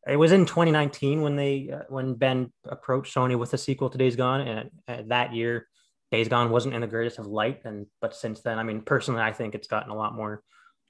it 0.06 0.16
was 0.16 0.32
in 0.32 0.47
2019 0.47 1.23
when 1.23 1.37
they 1.37 1.71
uh, 1.73 1.82
when 1.88 2.14
Bend 2.14 2.50
approached 2.64 3.14
Sony 3.14 3.38
with 3.38 3.54
a 3.54 3.59
sequel 3.59 3.88
to 3.90 3.99
Days 3.99 4.16
Gone, 4.16 4.40
and 4.40 4.71
uh, 4.88 5.02
that 5.06 5.35
year, 5.35 5.68
Days 6.11 6.28
Gone 6.28 6.50
wasn't 6.50 6.75
in 6.75 6.80
the 6.80 6.87
greatest 6.87 7.18
of 7.18 7.26
light. 7.26 7.61
And 7.64 7.87
but 8.00 8.14
since 8.14 8.40
then, 8.40 8.59
I 8.59 8.64
mean, 8.64 8.82
personally, 8.82 9.23
I 9.23 9.32
think 9.32 9.54
it's 9.54 9.68
gotten 9.68 9.90
a 9.90 9.97
lot 9.97 10.14
more 10.14 10.42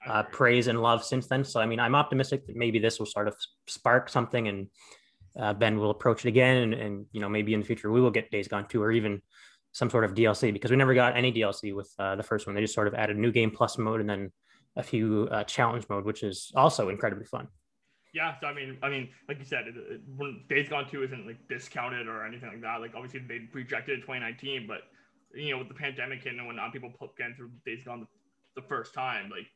uh, 0.07 0.23
praise 0.25 0.67
and 0.67 0.81
love 0.81 1.05
since 1.05 1.27
then. 1.27 1.45
So 1.45 1.61
I 1.61 1.67
mean, 1.67 1.79
I'm 1.79 1.95
optimistic 1.95 2.47
that 2.47 2.57
maybe 2.57 2.79
this 2.79 2.99
will 2.99 3.07
sort 3.07 3.29
of 3.29 3.37
spark 3.67 4.09
something, 4.09 4.49
and 4.49 4.69
uh, 5.39 5.53
Bend 5.53 5.79
will 5.79 5.91
approach 5.91 6.25
it 6.25 6.29
again, 6.29 6.57
and, 6.63 6.75
and 6.75 7.07
you 7.13 7.21
know 7.21 7.29
maybe 7.29 7.53
in 7.53 7.61
the 7.61 7.67
future 7.67 7.91
we 7.91 8.01
will 8.01 8.11
get 8.11 8.31
Days 8.31 8.49
Gone 8.49 8.67
2 8.67 8.83
or 8.83 8.93
even 8.93 9.21
some 9.73 9.91
sort 9.91 10.05
of 10.05 10.15
DLC 10.15 10.53
because 10.53 10.71
we 10.71 10.77
never 10.77 10.95
got 10.95 11.17
any 11.17 11.33
DLC 11.33 11.75
with 11.75 11.93
uh, 11.99 12.17
the 12.17 12.23
first 12.23 12.47
one. 12.47 12.55
They 12.55 12.63
just 12.63 12.75
sort 12.75 12.89
of 12.89 12.95
added 12.95 13.17
new 13.17 13.33
game 13.33 13.51
plus 13.51 13.77
mode 13.77 14.01
and 14.01 14.09
then 14.09 14.33
a 14.77 14.83
few 14.83 15.29
uh, 15.31 15.45
challenge 15.45 15.85
mode, 15.91 16.05
which 16.05 16.23
is 16.23 16.51
also 16.55 16.89
incredibly 16.89 17.27
fun. 17.27 17.49
Yeah, 18.13 18.35
so 18.39 18.47
I 18.47 18.55
mean, 18.55 18.77
I 18.83 18.91
mean, 18.91 19.09
like 19.27 19.39
you 19.39 19.45
said, 19.45 19.67
it, 19.69 19.75
it, 19.77 20.01
when 20.17 20.43
Days 20.49 20.69
Gone 20.69 20.89
Two 20.89 21.03
isn't 21.03 21.27
like 21.27 21.49
discounted 21.49 22.07
or 22.07 22.27
anything 22.27 22.49
like 22.51 22.61
that. 22.61 22.81
Like 22.81 22.93
obviously 22.95 23.21
they 23.21 23.49
rejected 23.53 23.95
in 23.95 24.01
2019, 24.01 24.67
but 24.67 24.83
you 25.35 25.53
know 25.53 25.59
with 25.59 25.69
the 25.69 25.75
pandemic 25.75 26.27
and 26.27 26.45
whatnot, 26.47 26.73
people 26.73 26.93
getting 27.17 27.35
through 27.35 27.51
Days 27.65 27.85
Gone 27.85 28.01
the, 28.01 28.61
the 28.61 28.67
first 28.69 28.93
time, 28.93 29.31
like 29.31 29.47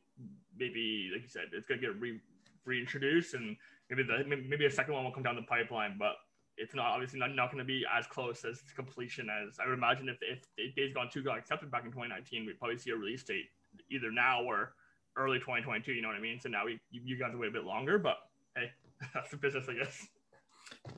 maybe 0.58 1.10
like 1.12 1.22
you 1.22 1.28
said, 1.28 1.44
it's 1.52 1.66
gonna 1.66 1.80
get 1.80 2.00
re- 2.00 2.20
reintroduced 2.64 3.34
and 3.34 3.56
maybe 3.90 4.02
the 4.02 4.24
maybe 4.26 4.64
a 4.64 4.70
second 4.70 4.94
one 4.94 5.04
will 5.04 5.12
come 5.12 5.22
down 5.22 5.36
the 5.36 5.42
pipeline, 5.42 5.96
but 5.98 6.14
it's 6.56 6.74
not 6.74 6.86
obviously 6.86 7.18
not, 7.18 7.34
not 7.34 7.48
going 7.48 7.58
to 7.58 7.64
be 7.64 7.84
as 7.92 8.06
close 8.06 8.44
as 8.44 8.62
completion 8.74 9.28
as 9.28 9.58
I 9.58 9.68
would 9.68 9.76
imagine 9.76 10.08
if, 10.08 10.16
if 10.56 10.74
Days 10.74 10.94
Gone 10.94 11.10
2 11.12 11.22
got 11.22 11.36
accepted 11.38 11.70
back 11.70 11.84
in 11.84 11.90
2019, 11.90 12.46
we'd 12.46 12.58
probably 12.58 12.78
see 12.78 12.90
a 12.90 12.96
release 12.96 13.22
date 13.22 13.44
either 13.90 14.10
now 14.10 14.42
or 14.42 14.72
early 15.16 15.38
2022. 15.38 15.92
You 15.92 16.02
know 16.02 16.08
what 16.08 16.16
I 16.16 16.20
mean? 16.20 16.40
So 16.40 16.48
now 16.48 16.64
we 16.64 16.80
you, 16.90 17.02
you 17.04 17.18
got 17.18 17.28
to 17.28 17.38
wait 17.38 17.48
a 17.48 17.52
bit 17.52 17.64
longer, 17.64 17.98
but 17.98 18.16
hey, 18.56 18.70
that's 19.14 19.30
the 19.30 19.36
business, 19.36 19.66
I 19.68 19.74
guess. 19.74 20.06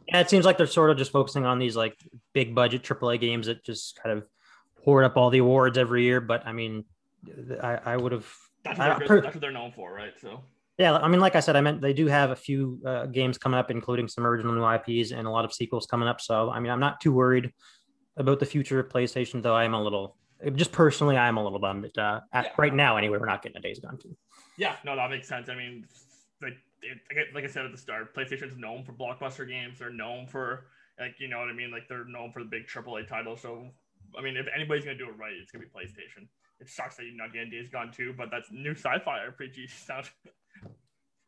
Yeah, 0.06 0.20
it 0.20 0.30
seems 0.30 0.44
like 0.44 0.56
they're 0.56 0.66
sort 0.66 0.90
of 0.90 0.96
just 0.96 1.12
focusing 1.12 1.44
on 1.44 1.58
these 1.58 1.76
like 1.76 1.96
big 2.32 2.54
budget 2.54 2.82
AAA 2.82 3.20
games 3.20 3.46
that 3.46 3.64
just 3.64 3.98
kind 4.02 4.16
of 4.16 4.24
hoard 4.84 5.04
up 5.04 5.16
all 5.16 5.30
the 5.30 5.38
awards 5.38 5.76
every 5.78 6.04
year. 6.04 6.20
But 6.20 6.46
I 6.46 6.52
mean, 6.52 6.84
I, 7.62 7.78
I 7.84 7.96
would 7.96 8.12
have. 8.12 8.26
That's, 8.64 8.78
that's 8.78 9.08
what 9.08 9.40
they're 9.40 9.50
known 9.50 9.72
for, 9.72 9.92
right? 9.92 10.12
So 10.20 10.42
yeah, 10.78 10.96
I 10.96 11.08
mean, 11.08 11.20
like 11.20 11.34
I 11.34 11.40
said, 11.40 11.56
I 11.56 11.60
meant 11.60 11.80
they 11.80 11.92
do 11.92 12.06
have 12.06 12.30
a 12.30 12.36
few 12.36 12.80
uh, 12.86 13.06
games 13.06 13.36
coming 13.36 13.58
up, 13.58 13.70
including 13.70 14.06
some 14.06 14.24
original 14.24 14.54
new 14.54 14.64
IPs 14.64 15.10
and 15.10 15.26
a 15.26 15.30
lot 15.30 15.44
of 15.44 15.52
sequels 15.52 15.86
coming 15.86 16.08
up. 16.08 16.20
So, 16.20 16.50
I 16.50 16.60
mean, 16.60 16.70
I'm 16.70 16.78
not 16.78 17.00
too 17.00 17.12
worried 17.12 17.52
about 18.16 18.38
the 18.38 18.46
future 18.46 18.78
of 18.78 18.88
PlayStation, 18.88 19.42
though 19.42 19.56
I 19.56 19.64
am 19.64 19.74
a 19.74 19.82
little, 19.82 20.16
just 20.54 20.70
personally, 20.70 21.16
I 21.16 21.26
am 21.26 21.36
a 21.36 21.42
little 21.42 21.58
bummed 21.58 21.82
that 21.84 21.98
uh, 21.98 22.20
at, 22.32 22.44
yeah. 22.44 22.50
right 22.56 22.72
now, 22.72 22.96
anyway, 22.96 23.18
we're 23.18 23.26
not 23.26 23.42
getting 23.42 23.56
a 23.56 23.60
Days 23.60 23.80
Gone 23.80 23.98
2. 23.98 24.16
Yeah, 24.56 24.76
no, 24.84 24.94
that 24.94 25.10
makes 25.10 25.26
sense. 25.26 25.48
I 25.48 25.56
mean, 25.56 25.84
like, 26.42 26.56
it, 26.82 27.34
like 27.34 27.44
I 27.44 27.48
said 27.48 27.64
at 27.64 27.72
the 27.72 27.78
start, 27.78 28.14
PlayStation's 28.14 28.56
known 28.56 28.84
for 28.84 28.92
blockbuster 28.92 29.48
games. 29.48 29.78
They're 29.78 29.92
known 29.92 30.26
for, 30.26 30.66
like, 30.98 31.16
you 31.18 31.28
know 31.28 31.38
what 31.38 31.48
I 31.48 31.52
mean? 31.52 31.70
Like, 31.70 31.88
they're 31.88 32.04
known 32.04 32.32
for 32.32 32.42
the 32.42 32.48
big 32.48 32.66
AAA 32.66 33.08
titles. 33.08 33.40
So, 33.40 33.68
I 34.16 34.22
mean, 34.22 34.36
if 34.36 34.46
anybody's 34.54 34.84
going 34.84 34.96
to 34.96 35.04
do 35.04 35.10
it 35.10 35.16
right, 35.16 35.32
it's 35.40 35.50
going 35.50 35.64
to 35.64 35.68
be 35.68 35.72
PlayStation. 35.72 36.28
It 36.60 36.68
sucks 36.68 36.96
that 36.96 37.04
you're 37.04 37.16
not 37.16 37.32
getting 37.32 37.50
Days 37.50 37.68
Gone 37.68 37.92
too, 37.92 38.14
but 38.16 38.30
that's 38.30 38.50
new 38.50 38.72
sci-fi 38.72 39.18
RPG 39.30 39.70
sound. 39.86 40.10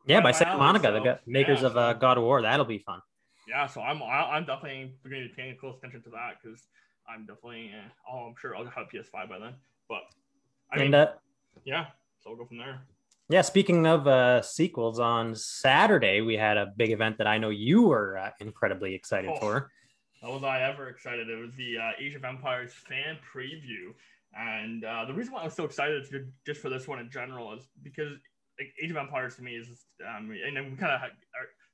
Yeah, 0.07 0.21
by 0.21 0.33
Santa 0.33 0.57
Monica, 0.57 0.87
so, 0.87 0.93
the 0.93 1.19
makers 1.27 1.61
yeah, 1.61 1.67
of 1.67 1.77
uh, 1.77 1.93
God 1.93 2.19
of 2.19 2.25
War. 2.25 2.43
That'll 2.43 2.65
be 2.65 2.79
fun. 2.79 3.01
Yeah, 3.49 3.67
so 3.67 3.81
I'm 3.81 4.03
I'm 4.03 4.45
definitely 4.45 4.95
going 5.09 5.23
to 5.23 5.29
be 5.29 5.35
paying 5.35 5.57
close 5.57 5.77
attention 5.79 6.03
to 6.03 6.11
that 6.11 6.37
because 6.43 6.67
I'm 7.09 7.27
definitely 7.27 7.73
eh, 7.75 7.89
oh 8.11 8.29
I'm 8.29 8.35
sure 8.41 8.57
I'll 8.57 8.65
have 8.65 8.87
PS5 8.93 9.29
by 9.29 9.39
then. 9.39 9.55
But 9.89 10.03
I 10.73 10.77
and, 10.77 10.83
mean, 10.83 10.95
uh, 10.95 11.13
yeah, 11.65 11.87
so 12.23 12.31
I'll 12.31 12.37
go 12.37 12.45
from 12.45 12.59
there. 12.59 12.81
Yeah, 13.31 13.43
speaking 13.43 13.87
of 13.87 14.09
uh, 14.09 14.43
sequels, 14.43 14.99
on 14.99 15.37
Saturday 15.37 16.21
we 16.21 16.35
had 16.35 16.57
a 16.57 16.75
big 16.77 16.91
event 16.91 17.17
that 17.19 17.29
I 17.29 17.39
know 17.39 17.51
you 17.51 17.83
were 17.83 18.19
uh, 18.19 18.31
incredibly 18.41 18.93
excited 18.93 19.31
oh, 19.33 19.39
for. 19.39 19.71
How 20.21 20.33
was 20.33 20.43
I 20.43 20.63
ever 20.63 20.89
excited? 20.89 21.31
It 21.31 21.39
was 21.39 21.55
the 21.55 21.79
uh, 21.79 21.91
Age 22.01 22.17
of 22.17 22.25
Empires 22.25 22.73
fan 22.73 23.19
preview, 23.23 23.95
and 24.37 24.85
uh, 24.85 25.05
the 25.05 25.15
reason 25.15 25.33
why 25.33 25.43
I 25.43 25.45
was 25.45 25.55
so 25.55 25.63
excited 25.63 26.05
just 26.45 26.61
for 26.61 26.71
this 26.71 26.89
one 26.89 26.99
in 26.99 27.09
general 27.09 27.55
is 27.55 27.69
because 27.85 28.19
like 28.59 28.75
Age 28.83 28.91
of 28.91 28.97
Empires 28.97 29.37
to 29.37 29.43
me 29.43 29.53
is, 29.53 29.69
um, 30.03 30.29
and 30.45 30.69
we 30.69 30.77
kind 30.77 30.93
of 30.93 31.01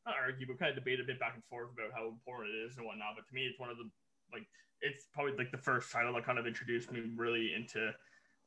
not 0.04 0.14
argue, 0.22 0.46
but 0.46 0.58
kind 0.58 0.68
of 0.68 0.76
debate 0.76 1.00
a 1.00 1.04
bit 1.04 1.18
back 1.18 1.32
and 1.36 1.44
forth 1.48 1.70
about 1.72 1.90
how 1.96 2.06
important 2.06 2.50
it 2.52 2.68
is 2.68 2.76
and 2.76 2.84
whatnot. 2.84 3.16
But 3.16 3.26
to 3.28 3.34
me, 3.34 3.46
it's 3.46 3.58
one 3.58 3.70
of 3.70 3.78
the 3.78 3.88
like 4.30 4.44
it's 4.82 5.06
probably 5.14 5.32
like 5.38 5.52
the 5.52 5.64
first 5.64 5.90
title 5.90 6.12
that 6.12 6.26
kind 6.26 6.38
of 6.38 6.46
introduced 6.46 6.92
me 6.92 7.00
really 7.16 7.54
into 7.56 7.92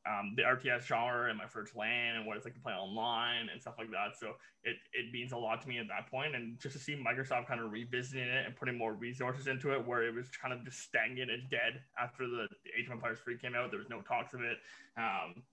um, 0.08 0.34
the 0.36 0.44
RTS 0.44 0.86
genre 0.86 1.30
and 1.30 1.38
my 1.38 1.46
first 1.46 1.76
LAN 1.76 2.16
and 2.16 2.26
what 2.26 2.38
it's 2.38 2.46
like 2.46 2.54
to 2.54 2.60
play 2.60 2.74
online 2.74 3.50
and 3.52 3.62
stuff 3.62 3.76
like 3.78 3.92
that. 3.92 4.18
So 4.18 4.36
it, 4.64 4.78
it 4.94 5.12
means 5.12 5.32
a 5.34 5.38
lot 5.38 5.62
to 5.62 5.68
me 5.68 5.78
at 5.78 5.88
that 5.90 6.10
point. 6.10 6.36
And 6.36 6.60
just 6.60 6.74
to 6.74 6.82
see 6.82 6.96
Microsoft 6.96 7.48
kind 7.48 7.60
of 7.60 7.72
revisiting 7.72 8.28
it 8.28 8.46
and 8.46 8.56
putting 8.56 8.78
more 8.78 8.94
resources 8.94 9.48
into 9.48 9.74
it, 9.74 9.86
where 9.86 10.04
it 10.04 10.14
was 10.14 10.30
kind 10.30 10.54
of 10.54 10.64
just 10.64 10.80
stagnant 10.80 11.30
and 11.30 11.50
dead 11.50 11.82
after 12.02 12.28
the, 12.28 12.48
the 12.64 12.72
Age 12.80 12.88
of 12.88 12.94
Empires 12.94 13.20
3 13.24 13.38
came 13.38 13.56
out, 13.56 13.72
there 13.72 13.80
was 13.80 13.90
no 13.90 14.02
talks 14.02 14.34
of 14.34 14.42
it. 14.42 14.58
Um, 14.98 15.44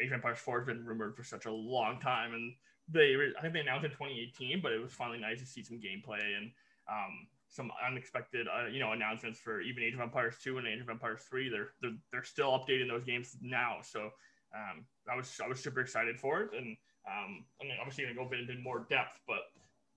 Age 0.00 0.08
of 0.08 0.14
Empires 0.14 0.38
4 0.38 0.60
has 0.60 0.66
been 0.66 0.84
rumored 0.84 1.16
for 1.16 1.24
such 1.24 1.46
a 1.46 1.52
long 1.52 1.98
time, 2.00 2.34
and 2.34 2.52
they 2.88 3.16
I 3.38 3.40
think 3.40 3.54
they 3.54 3.60
announced 3.60 3.84
in 3.84 3.90
2018, 3.92 4.60
but 4.60 4.72
it 4.72 4.82
was 4.82 4.92
finally 4.92 5.18
nice 5.18 5.40
to 5.40 5.46
see 5.46 5.62
some 5.62 5.78
gameplay 5.78 6.36
and 6.36 6.50
um, 6.90 7.26
some 7.54 7.70
unexpected 7.86 8.46
uh, 8.48 8.66
you 8.66 8.80
know 8.80 8.92
announcements 8.92 9.38
for 9.38 9.60
even 9.60 9.82
Age 9.82 9.94
of 9.94 10.00
Empires 10.00 10.36
2 10.42 10.58
and 10.58 10.66
Age 10.66 10.80
of 10.80 10.88
Empires 10.88 11.22
3. 11.30 11.48
They're 11.48 11.68
they're, 11.80 11.96
they're 12.10 12.24
still 12.24 12.50
updating 12.50 12.88
those 12.88 13.04
games 13.04 13.36
now, 13.40 13.78
so 13.82 14.10
um, 14.54 14.84
I 15.10 15.16
was 15.16 15.40
I 15.42 15.48
was 15.48 15.60
super 15.60 15.80
excited 15.80 16.18
for 16.18 16.42
it, 16.42 16.50
and 16.56 16.76
um, 17.06 17.44
I'm 17.60 17.68
obviously 17.80 18.04
gonna 18.04 18.16
go 18.16 18.28
into 18.34 18.60
more 18.60 18.86
depth, 18.90 19.20
but 19.26 19.42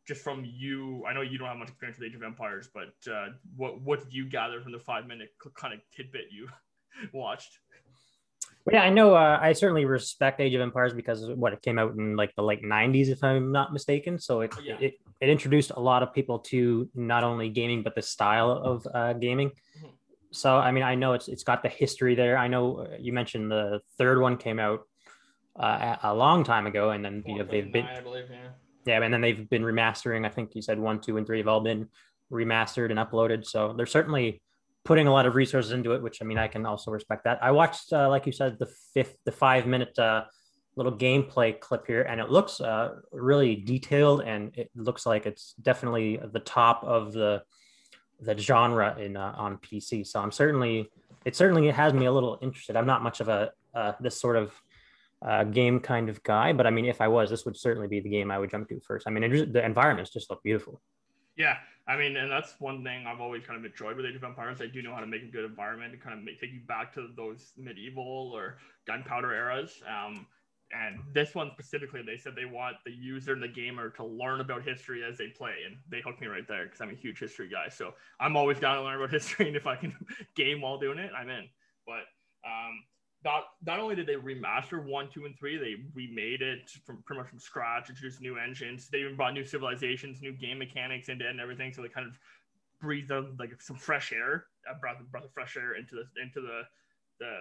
just 0.07 0.21
from 0.21 0.45
you, 0.45 1.03
I 1.05 1.13
know 1.13 1.21
you 1.21 1.37
don't 1.37 1.47
have 1.47 1.57
much 1.57 1.69
experience 1.69 1.99
with 1.99 2.09
Age 2.09 2.15
of 2.15 2.23
Empires, 2.23 2.69
but 2.73 3.11
uh, 3.11 3.29
what 3.55 3.81
what 3.81 4.03
did 4.03 4.13
you 4.13 4.29
gather 4.29 4.61
from 4.61 4.71
the 4.71 4.79
five 4.79 5.07
minute 5.07 5.29
kind 5.55 5.73
of 5.73 5.79
tidbit 5.95 6.25
you 6.31 6.47
watched? 7.13 7.59
Yeah, 8.71 8.83
I 8.83 8.89
know. 8.89 9.15
Uh, 9.15 9.39
I 9.41 9.53
certainly 9.53 9.85
respect 9.85 10.41
Age 10.41 10.53
of 10.53 10.61
Empires 10.61 10.93
because 10.93 11.29
what 11.31 11.53
it 11.53 11.61
came 11.61 11.79
out 11.79 11.93
in 11.93 12.15
like 12.15 12.35
the 12.35 12.43
late 12.43 12.63
'90s, 12.63 13.07
if 13.09 13.23
I'm 13.23 13.51
not 13.51 13.71
mistaken. 13.71 14.19
So 14.19 14.41
it, 14.41 14.53
oh, 14.57 14.61
yeah. 14.61 14.75
it, 14.79 14.95
it 15.21 15.29
introduced 15.29 15.71
a 15.71 15.79
lot 15.79 16.03
of 16.03 16.13
people 16.13 16.39
to 16.39 16.89
not 16.93 17.23
only 17.23 17.49
gaming 17.49 17.83
but 17.83 17.95
the 17.95 18.01
style 18.01 18.51
of 18.51 18.87
uh, 18.93 19.13
gaming. 19.13 19.49
Mm-hmm. 19.49 19.87
So 20.31 20.57
I 20.57 20.71
mean, 20.71 20.83
I 20.83 20.95
know 20.95 21.13
it's 21.13 21.27
it's 21.27 21.43
got 21.43 21.63
the 21.63 21.69
history 21.69 22.15
there. 22.15 22.37
I 22.37 22.47
know 22.47 22.79
uh, 22.79 22.97
you 22.99 23.13
mentioned 23.13 23.51
the 23.51 23.79
third 23.97 24.19
one 24.19 24.37
came 24.37 24.59
out 24.59 24.81
uh, 25.57 25.95
a 26.03 26.13
long 26.13 26.43
time 26.43 26.67
ago, 26.67 26.91
and 26.91 27.03
then 27.03 27.23
you 27.25 27.37
know 27.37 27.45
they've 27.45 27.71
been, 27.71 27.85
I 27.85 28.01
believe, 28.01 28.25
yeah. 28.29 28.49
yeah, 28.85 29.03
and 29.03 29.13
then 29.13 29.21
they've 29.21 29.49
been 29.49 29.63
remastering. 29.63 30.25
I 30.25 30.29
think 30.29 30.55
you 30.55 30.61
said 30.61 30.79
one, 30.79 30.99
two, 30.99 31.17
and 31.17 31.25
three 31.25 31.39
have 31.39 31.47
all 31.47 31.61
been 31.61 31.87
remastered 32.31 32.91
and 32.91 32.99
uploaded. 32.99 33.45
So 33.45 33.73
they're 33.75 33.85
certainly 33.85 34.41
putting 34.87 35.05
a 35.05 35.11
lot 35.11 35.25
of 35.25 35.35
resources 35.35 35.73
into 35.73 35.91
it, 35.91 36.01
which 36.01 36.21
I 36.21 36.25
mean, 36.25 36.37
I 36.37 36.47
can 36.47 36.65
also 36.65 36.91
respect 36.91 37.25
that. 37.25 37.43
I 37.43 37.51
watched, 37.51 37.91
uh, 37.91 38.07
like 38.09 38.25
you 38.25 38.31
said, 38.31 38.57
the 38.57 38.69
fifth, 38.93 39.17
the 39.25 39.33
five 39.33 39.67
minute 39.67 39.99
uh, 39.99 40.23
little 40.77 40.93
gameplay 40.93 41.59
clip 41.59 41.85
here, 41.85 42.03
and 42.03 42.21
it 42.21 42.29
looks 42.29 42.61
uh, 42.61 42.95
really 43.11 43.53
detailed, 43.57 44.21
and 44.21 44.57
it 44.57 44.71
looks 44.75 45.05
like 45.05 45.25
it's 45.25 45.53
definitely 45.61 46.17
the 46.31 46.39
top 46.39 46.85
of 46.85 47.11
the 47.11 47.43
the 48.21 48.35
genre 48.37 48.97
in 48.97 49.17
uh, 49.17 49.33
on 49.35 49.57
PC. 49.57 50.07
So 50.07 50.21
I'm 50.21 50.31
certainly, 50.31 50.89
it 51.25 51.35
certainly 51.35 51.69
has 51.69 51.93
me 51.93 52.05
a 52.05 52.11
little 52.11 52.39
interested. 52.41 52.77
I'm 52.77 52.87
not 52.87 53.03
much 53.03 53.19
of 53.19 53.27
a 53.27 53.51
uh, 53.75 53.91
this 53.99 54.17
sort 54.17 54.37
of 54.37 54.53
uh, 55.21 55.43
game 55.43 55.81
kind 55.81 56.07
of 56.07 56.23
guy, 56.23 56.53
but 56.53 56.65
I 56.65 56.69
mean, 56.69 56.85
if 56.85 57.01
I 57.01 57.09
was, 57.09 57.29
this 57.29 57.43
would 57.43 57.57
certainly 57.57 57.89
be 57.89 57.99
the 57.99 58.09
game 58.09 58.31
I 58.31 58.39
would 58.39 58.51
jump 58.51 58.69
to 58.69 58.79
first. 58.79 59.05
I 59.05 59.11
mean, 59.11 59.23
it, 59.23 59.51
the 59.51 59.65
environments 59.65 60.11
just 60.11 60.29
look 60.29 60.41
beautiful. 60.43 60.81
Yeah, 61.37 61.57
I 61.87 61.97
mean, 61.97 62.17
and 62.17 62.31
that's 62.31 62.59
one 62.59 62.83
thing 62.83 63.05
I've 63.05 63.21
always 63.21 63.45
kind 63.45 63.59
of 63.59 63.65
enjoyed 63.65 63.95
with 63.95 64.05
Age 64.05 64.15
of 64.15 64.23
Empires. 64.23 64.57
They 64.57 64.67
do 64.67 64.81
know 64.81 64.93
how 64.93 65.01
to 65.01 65.07
make 65.07 65.23
a 65.23 65.27
good 65.27 65.45
environment 65.45 65.93
to 65.93 65.99
kind 65.99 66.17
of 66.17 66.23
make, 66.25 66.39
take 66.41 66.51
you 66.51 66.61
back 66.67 66.93
to 66.95 67.09
those 67.15 67.53
medieval 67.57 68.31
or 68.35 68.57
gunpowder 68.87 69.33
eras. 69.33 69.81
Um, 69.87 70.27
and 70.71 70.99
this 71.13 71.33
one 71.35 71.51
specifically, 71.53 72.01
they 72.01 72.17
said 72.17 72.35
they 72.35 72.45
want 72.45 72.77
the 72.85 72.91
user 72.91 73.33
and 73.33 73.41
the 73.43 73.47
gamer 73.47 73.89
to 73.91 74.03
learn 74.03 74.41
about 74.41 74.63
history 74.63 75.03
as 75.03 75.17
they 75.17 75.29
play, 75.29 75.63
and 75.65 75.77
they 75.87 76.01
hooked 76.01 76.19
me 76.19 76.27
right 76.27 76.47
there 76.47 76.65
because 76.65 76.81
I'm 76.81 76.89
a 76.89 76.95
huge 76.95 77.19
history 77.19 77.47
guy. 77.47 77.69
So 77.69 77.93
I'm 78.19 78.35
always 78.35 78.59
down 78.59 78.77
to 78.77 78.83
learn 78.83 78.97
about 78.97 79.11
history, 79.11 79.47
and 79.47 79.55
if 79.55 79.67
I 79.67 79.75
can 79.77 79.95
game 80.35 80.61
while 80.61 80.79
doing 80.79 80.97
it, 80.97 81.11
I'm 81.15 81.29
in. 81.29 81.47
But 81.85 82.03
um, 82.45 82.83
not 83.23 83.43
not 83.65 83.79
only 83.79 83.95
did 83.95 84.07
they 84.07 84.15
remaster 84.15 84.83
one, 84.83 85.09
two, 85.11 85.25
and 85.25 85.37
three, 85.37 85.57
they 85.57 85.75
remade 85.93 86.41
it 86.41 86.69
from 86.85 87.01
pretty 87.03 87.21
much 87.21 87.29
from 87.29 87.39
scratch, 87.39 87.89
introduced 87.89 88.21
new 88.21 88.37
engines. 88.37 88.89
They 88.89 88.99
even 88.99 89.15
brought 89.15 89.33
new 89.33 89.43
civilizations, 89.43 90.21
new 90.21 90.33
game 90.33 90.59
mechanics 90.59 91.09
into 91.09 91.25
it, 91.25 91.31
and 91.31 91.39
everything. 91.39 91.73
So 91.73 91.81
they 91.81 91.89
kind 91.89 92.07
of 92.07 92.17
breathed 92.79 93.11
like 93.39 93.61
some 93.61 93.75
fresh 93.75 94.13
air, 94.13 94.45
uh, 94.69 94.75
brought 94.79 94.97
brought 95.11 95.23
the 95.23 95.29
fresh 95.29 95.57
air 95.57 95.75
into 95.75 95.95
the 95.95 96.21
into 96.21 96.41
the 96.41 96.61
the, 97.19 97.39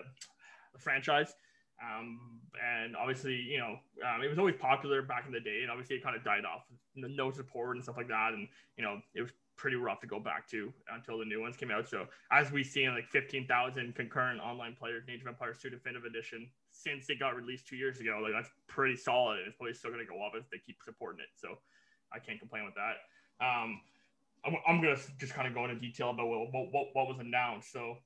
the 0.73 0.78
franchise. 0.78 1.35
Um, 1.83 2.40
and 2.56 2.97
obviously, 2.97 3.35
you 3.35 3.59
know, 3.59 3.76
um, 4.02 4.23
it 4.23 4.28
was 4.28 4.38
always 4.38 4.54
popular 4.59 5.02
back 5.02 5.25
in 5.26 5.33
the 5.33 5.40
day, 5.40 5.61
and 5.61 5.71
obviously 5.71 5.97
it 5.97 6.02
kind 6.02 6.16
of 6.16 6.25
died 6.25 6.47
off, 6.47 6.62
no 6.95 7.30
support 7.30 7.76
and 7.76 7.85
stuff 7.85 7.99
like 7.99 8.09
that. 8.09 8.33
And 8.33 8.49
you 8.78 8.85
know, 8.85 9.00
it 9.14 9.21
was 9.21 9.30
pretty 9.56 9.76
rough 9.76 10.00
to 10.00 10.06
go 10.06 10.20
back 10.20 10.48
to 10.48 10.72
until 10.94 11.18
the 11.18 11.25
new 11.25 11.40
ones 11.40 11.56
came 11.56 11.70
out. 11.70 11.88
So 11.88 12.06
as 12.30 12.52
we've 12.52 12.66
seen, 12.66 12.94
like 12.94 13.08
15,000 13.08 13.94
concurrent 13.94 14.40
online 14.40 14.76
players 14.78 15.04
in 15.08 15.14
Age 15.14 15.22
of 15.22 15.28
Empires 15.28 15.58
2 15.62 15.70
Definitive 15.70 16.04
Edition 16.04 16.48
since 16.70 17.08
it 17.08 17.18
got 17.18 17.34
released 17.34 17.66
two 17.66 17.76
years 17.76 18.00
ago, 18.00 18.20
like 18.22 18.32
that's 18.32 18.50
pretty 18.68 18.96
solid, 18.96 19.38
and 19.38 19.48
it's 19.48 19.56
probably 19.56 19.75
still 19.75 19.90
going 19.90 20.04
to 20.04 20.10
go 20.10 20.25
up 20.25 20.32
if 20.34 20.48
they 20.50 20.58
keep 20.64 20.76
supporting 20.84 21.20
it. 21.20 21.28
So 21.36 21.58
I 22.12 22.18
can't 22.18 22.38
complain 22.38 22.64
with 22.64 22.75
that. 22.75 23.44
Um, 23.44 23.80
I'm, 24.44 24.56
I'm 24.66 24.80
going 24.80 24.96
to 24.96 25.02
just 25.18 25.34
kind 25.34 25.48
of 25.48 25.54
go 25.54 25.64
into 25.64 25.76
detail 25.76 26.10
about 26.10 26.28
what, 26.28 26.52
what, 26.52 26.86
what 26.92 27.08
was 27.08 27.18
announced. 27.18 27.72
So 27.72 27.96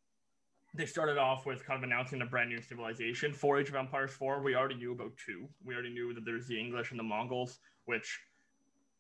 they 0.75 0.87
started 0.87 1.19
off 1.19 1.47
with 1.47 1.65
kind 1.67 1.79
of 1.79 1.85
announcing 1.85 2.23
a 2.23 2.27
brand 2.27 2.49
new 2.49 2.63
civilization 2.63 3.33
for 3.33 3.59
Age 3.59 3.69
of 3.69 3.75
Empires 3.75 4.13
4. 4.13 4.43
We 4.43 4.55
already 4.55 4.77
knew 4.77 4.93
about 4.93 5.13
two. 5.25 5.49
We 5.65 5.75
already 5.75 5.93
knew 5.93 6.15
that 6.15 6.25
there's 6.25 6.47
the 6.47 6.59
English 6.59 6.91
and 6.91 6.99
the 6.99 7.05
Mongols, 7.05 7.59
which 7.87 8.21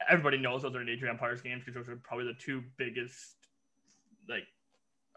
everybody 0.09 0.39
knows 0.39 0.63
those 0.63 0.75
are 0.75 0.83
Age 0.83 1.03
of 1.03 1.09
Empires 1.09 1.41
games 1.41 1.63
because 1.65 1.75
those 1.75 1.93
are 1.93 2.01
probably 2.03 2.27
the 2.27 2.39
two 2.39 2.63
biggest 2.77 3.37
like 4.29 4.47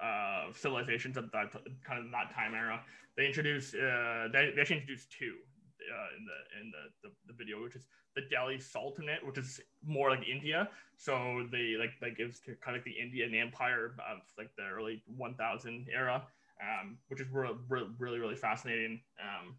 uh, 0.02 0.52
civilizations 0.54 1.18
of 1.18 1.32
that 1.32 1.52
kind 1.86 2.04
of 2.04 2.12
that 2.12 2.34
time 2.34 2.54
era. 2.54 2.82
They 3.18 3.28
introduced 3.28 3.76
uh, 3.76 4.28
they, 4.32 4.52
they 4.56 4.62
actually 4.62 4.78
introduced 4.78 5.12
two 5.12 5.36
uh, 5.82 6.18
in 6.18 6.26
the 6.26 6.62
in 6.62 6.72
the, 6.72 7.10
the, 7.10 7.16
the 7.28 7.34
video, 7.34 7.62
which 7.64 7.76
is 7.76 7.86
the 8.16 8.24
Delhi 8.30 8.60
Sultanate, 8.60 9.26
which 9.26 9.38
is 9.38 9.60
more 9.86 10.10
like 10.10 10.28
India. 10.28 10.70
So 10.98 11.48
they 11.52 11.76
like 11.80 11.92
like 12.02 12.18
gives 12.18 12.40
kind 12.40 12.58
of 12.68 12.74
like 12.74 12.84
the 12.84 13.00
Indian 13.00 13.34
Empire 13.36 13.96
of 14.10 14.20
like 14.38 14.50
the 14.58 14.64
early 14.64 15.04
1000 15.08 15.88
era 15.94 16.24
um, 16.62 16.98
which 17.08 17.22
is 17.22 17.28
really, 17.30 17.56
really, 18.00 18.20
really 18.20 18.36
fascinating. 18.36 19.02
Um, 19.22 19.56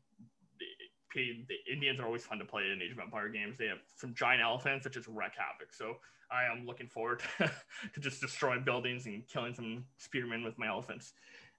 the, 1.14 1.44
the, 1.48 1.72
Indians 1.72 2.00
are 2.00 2.06
always 2.06 2.24
fun 2.24 2.38
to 2.38 2.44
play 2.44 2.62
in 2.70 2.82
Age 2.82 2.92
of 2.92 2.98
Empire 2.98 3.28
games. 3.28 3.58
They 3.58 3.66
have 3.66 3.78
some 3.96 4.14
giant 4.14 4.42
elephants 4.42 4.84
that 4.84 4.92
just 4.92 5.08
wreak 5.08 5.32
havoc. 5.36 5.72
So 5.72 5.96
I 6.30 6.44
am 6.44 6.66
looking 6.66 6.88
forward 6.88 7.22
to, 7.38 7.50
to 7.94 8.00
just 8.00 8.20
destroying 8.20 8.64
buildings 8.64 9.06
and 9.06 9.26
killing 9.28 9.54
some 9.54 9.84
spearmen 9.98 10.44
with 10.44 10.58
my 10.58 10.68
elephants. 10.68 11.12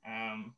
Um, 0.06 0.54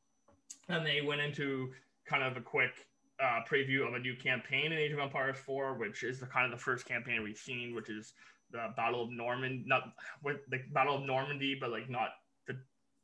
and 0.70 0.86
they 0.86 1.02
went 1.02 1.22
into 1.22 1.72
kind 2.06 2.24
of 2.24 2.38
a 2.38 2.42
quick 2.42 2.88
uh, 3.22 3.40
preview 3.50 3.88
of 3.88 3.94
a 3.94 4.00
new 4.00 4.16
campaign 4.16 4.72
in 4.72 4.78
Age 4.78 4.92
of 4.92 5.00
Empires 5.00 5.38
4, 5.38 5.76
which 5.76 6.04
is 6.04 6.20
the 6.20 6.26
kind 6.26 6.46
of 6.46 6.58
the 6.58 6.64
first 6.64 6.86
campaign 6.86 7.24
we've 7.24 7.38
seen, 7.38 7.76
which 7.76 7.90
is 7.90 8.14
the 8.52 8.68
Battle 8.76 9.04
of 9.04 9.10
Normandy, 9.12 9.64
not 9.66 9.94
with 10.24 10.38
the 10.50 10.60
Battle 10.74 10.96
of 10.96 11.04
Normandy, 11.04 11.58
but 11.60 11.72
like 11.72 11.90
not 11.90 12.10
the 12.48 12.58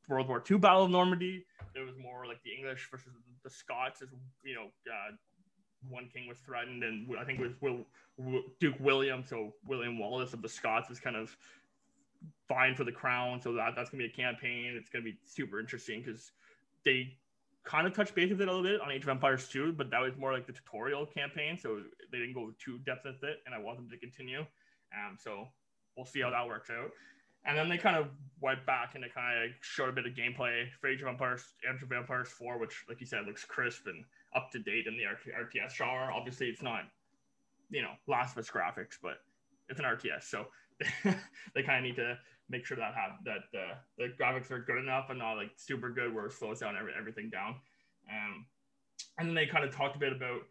World 0.08 0.28
War 0.28 0.44
II 0.50 0.58
Battle 0.58 0.86
of 0.86 0.92
Normandy. 0.92 1.46
It 1.76 1.80
was 1.80 1.96
more 1.98 2.26
like 2.28 2.42
the 2.44 2.52
English 2.52 2.88
versus 2.92 3.14
the 3.44 3.50
Scots, 3.50 4.02
as 4.02 4.10
you 4.44 4.56
know, 4.56 4.68
uh, 4.88 5.16
one 5.90 6.10
king 6.13 6.28
was 6.28 6.38
threatened, 6.40 6.84
and 6.84 7.08
I 7.20 7.24
think 7.24 7.40
it 7.40 7.44
was 7.44 7.54
Will, 7.62 8.42
Duke 8.60 8.75
William, 8.80 9.24
so 9.24 9.54
William 9.66 10.00
Wallace 10.00 10.34
of 10.34 10.42
the 10.42 10.50
Scots 10.50 10.90
is 10.90 11.00
kind 11.00 11.16
of 11.16 11.36
vying 12.48 12.75
for 12.75 12.84
the 12.84 12.92
crown. 12.92 13.42
So 13.42 13.54
that 13.54 13.74
that's 13.75 13.90
gonna 13.90 14.04
be 14.04 14.10
a 14.10 14.13
campaign. 14.13 14.75
It's 14.78 14.90
gonna 14.90 15.04
be 15.04 15.18
super 15.25 15.60
interesting 15.60 16.02
because 16.02 16.32
they 16.86 17.18
kind 17.63 17.88
of 17.88 17.94
touched 17.94 18.13
base 18.13 18.30
with 18.30 18.42
it 18.42 18.48
a 18.48 18.52
little 18.52 18.63
bit 18.63 18.82
on 18.82 18.92
Age 18.92 19.04
of 19.04 19.10
Empires 19.10 19.48
2, 19.50 19.74
but 19.74 19.90
that 19.90 20.02
was 20.02 20.16
more 20.18 20.34
like 20.34 20.46
the 20.46 20.54
tutorial 20.54 21.06
campaign, 21.06 21.58
so 21.58 21.82
they 22.12 22.18
didn't 22.18 22.34
go 22.34 22.52
too 22.60 22.78
depth 22.80 23.06
with 23.06 23.24
it, 23.24 23.40
and 23.46 23.56
I 23.56 23.58
want 23.58 23.78
them 23.78 23.90
to 23.90 23.98
continue. 23.98 24.40
Um, 24.94 25.18
so 25.18 25.48
we'll 25.96 26.06
see 26.06 26.22
how 26.22 26.30
that 26.30 26.48
works 26.48 26.70
out. 26.70 26.92
And 27.46 27.58
then 27.58 27.70
they 27.70 27.78
kind 27.78 27.98
of 27.98 28.08
went 28.42 28.66
back 28.66 28.96
and 28.96 29.04
they 29.04 29.10
kind 29.10 29.44
of 29.44 29.52
showed 29.62 29.90
a 29.90 29.92
bit 29.92 30.06
of 30.06 30.14
gameplay 30.14 30.66
for 30.80 30.88
Age 30.88 31.02
of 31.02 31.08
Empires, 31.08 31.44
Age 31.70 31.82
of 31.82 31.92
Empires 31.92 32.30
4, 32.30 32.58
which, 32.58 32.84
like 32.88 33.00
you 33.00 33.08
said, 33.08 33.26
looks 33.26 33.44
crisp 33.46 33.88
and 33.88 34.04
up 34.36 34.52
to 34.52 34.60
date 34.60 34.88
in 34.88 34.98
the 34.98 35.04
RTS 35.04 35.74
genre. 35.76 36.14
Obviously, 36.14 36.48
it's 36.48 36.62
not, 36.62 36.84
you 37.70 37.82
know, 37.82 37.92
Last 38.08 38.34
of 38.34 38.40
Us 38.40 38.50
graphics, 38.50 38.98
but 39.01 39.18
it's 39.70 39.79
an 39.79 39.86
RTS. 39.86 40.24
So 40.24 40.46
they 41.56 41.64
kind 41.64 41.79
of 41.79 41.84
need 41.84 41.96
to 41.98 42.18
make 42.50 42.66
sure 42.66 42.77
that 42.77 42.94
have 42.94 43.12
that 43.25 43.44
the, 43.51 43.66
the 43.98 44.14
graphics 44.22 44.51
are 44.51 44.60
good 44.60 44.77
enough 44.77 45.10
and 45.10 45.20
not 45.20 45.34
like 45.34 45.51
super 45.56 45.90
good 45.90 46.14
where 46.14 46.25
it 46.25 46.34
slows 46.34 46.60
down 46.60 46.75
every, 46.77 46.92
everything 46.98 47.29
down. 47.29 47.56
Um, 48.10 48.46
and 49.18 49.27
then 49.27 49.36
they 49.36 49.46
kind 49.46 49.64
of 49.64 49.74
talked 49.74 49.96
a 49.96 50.00
bit 50.00 50.14
about 50.14 50.42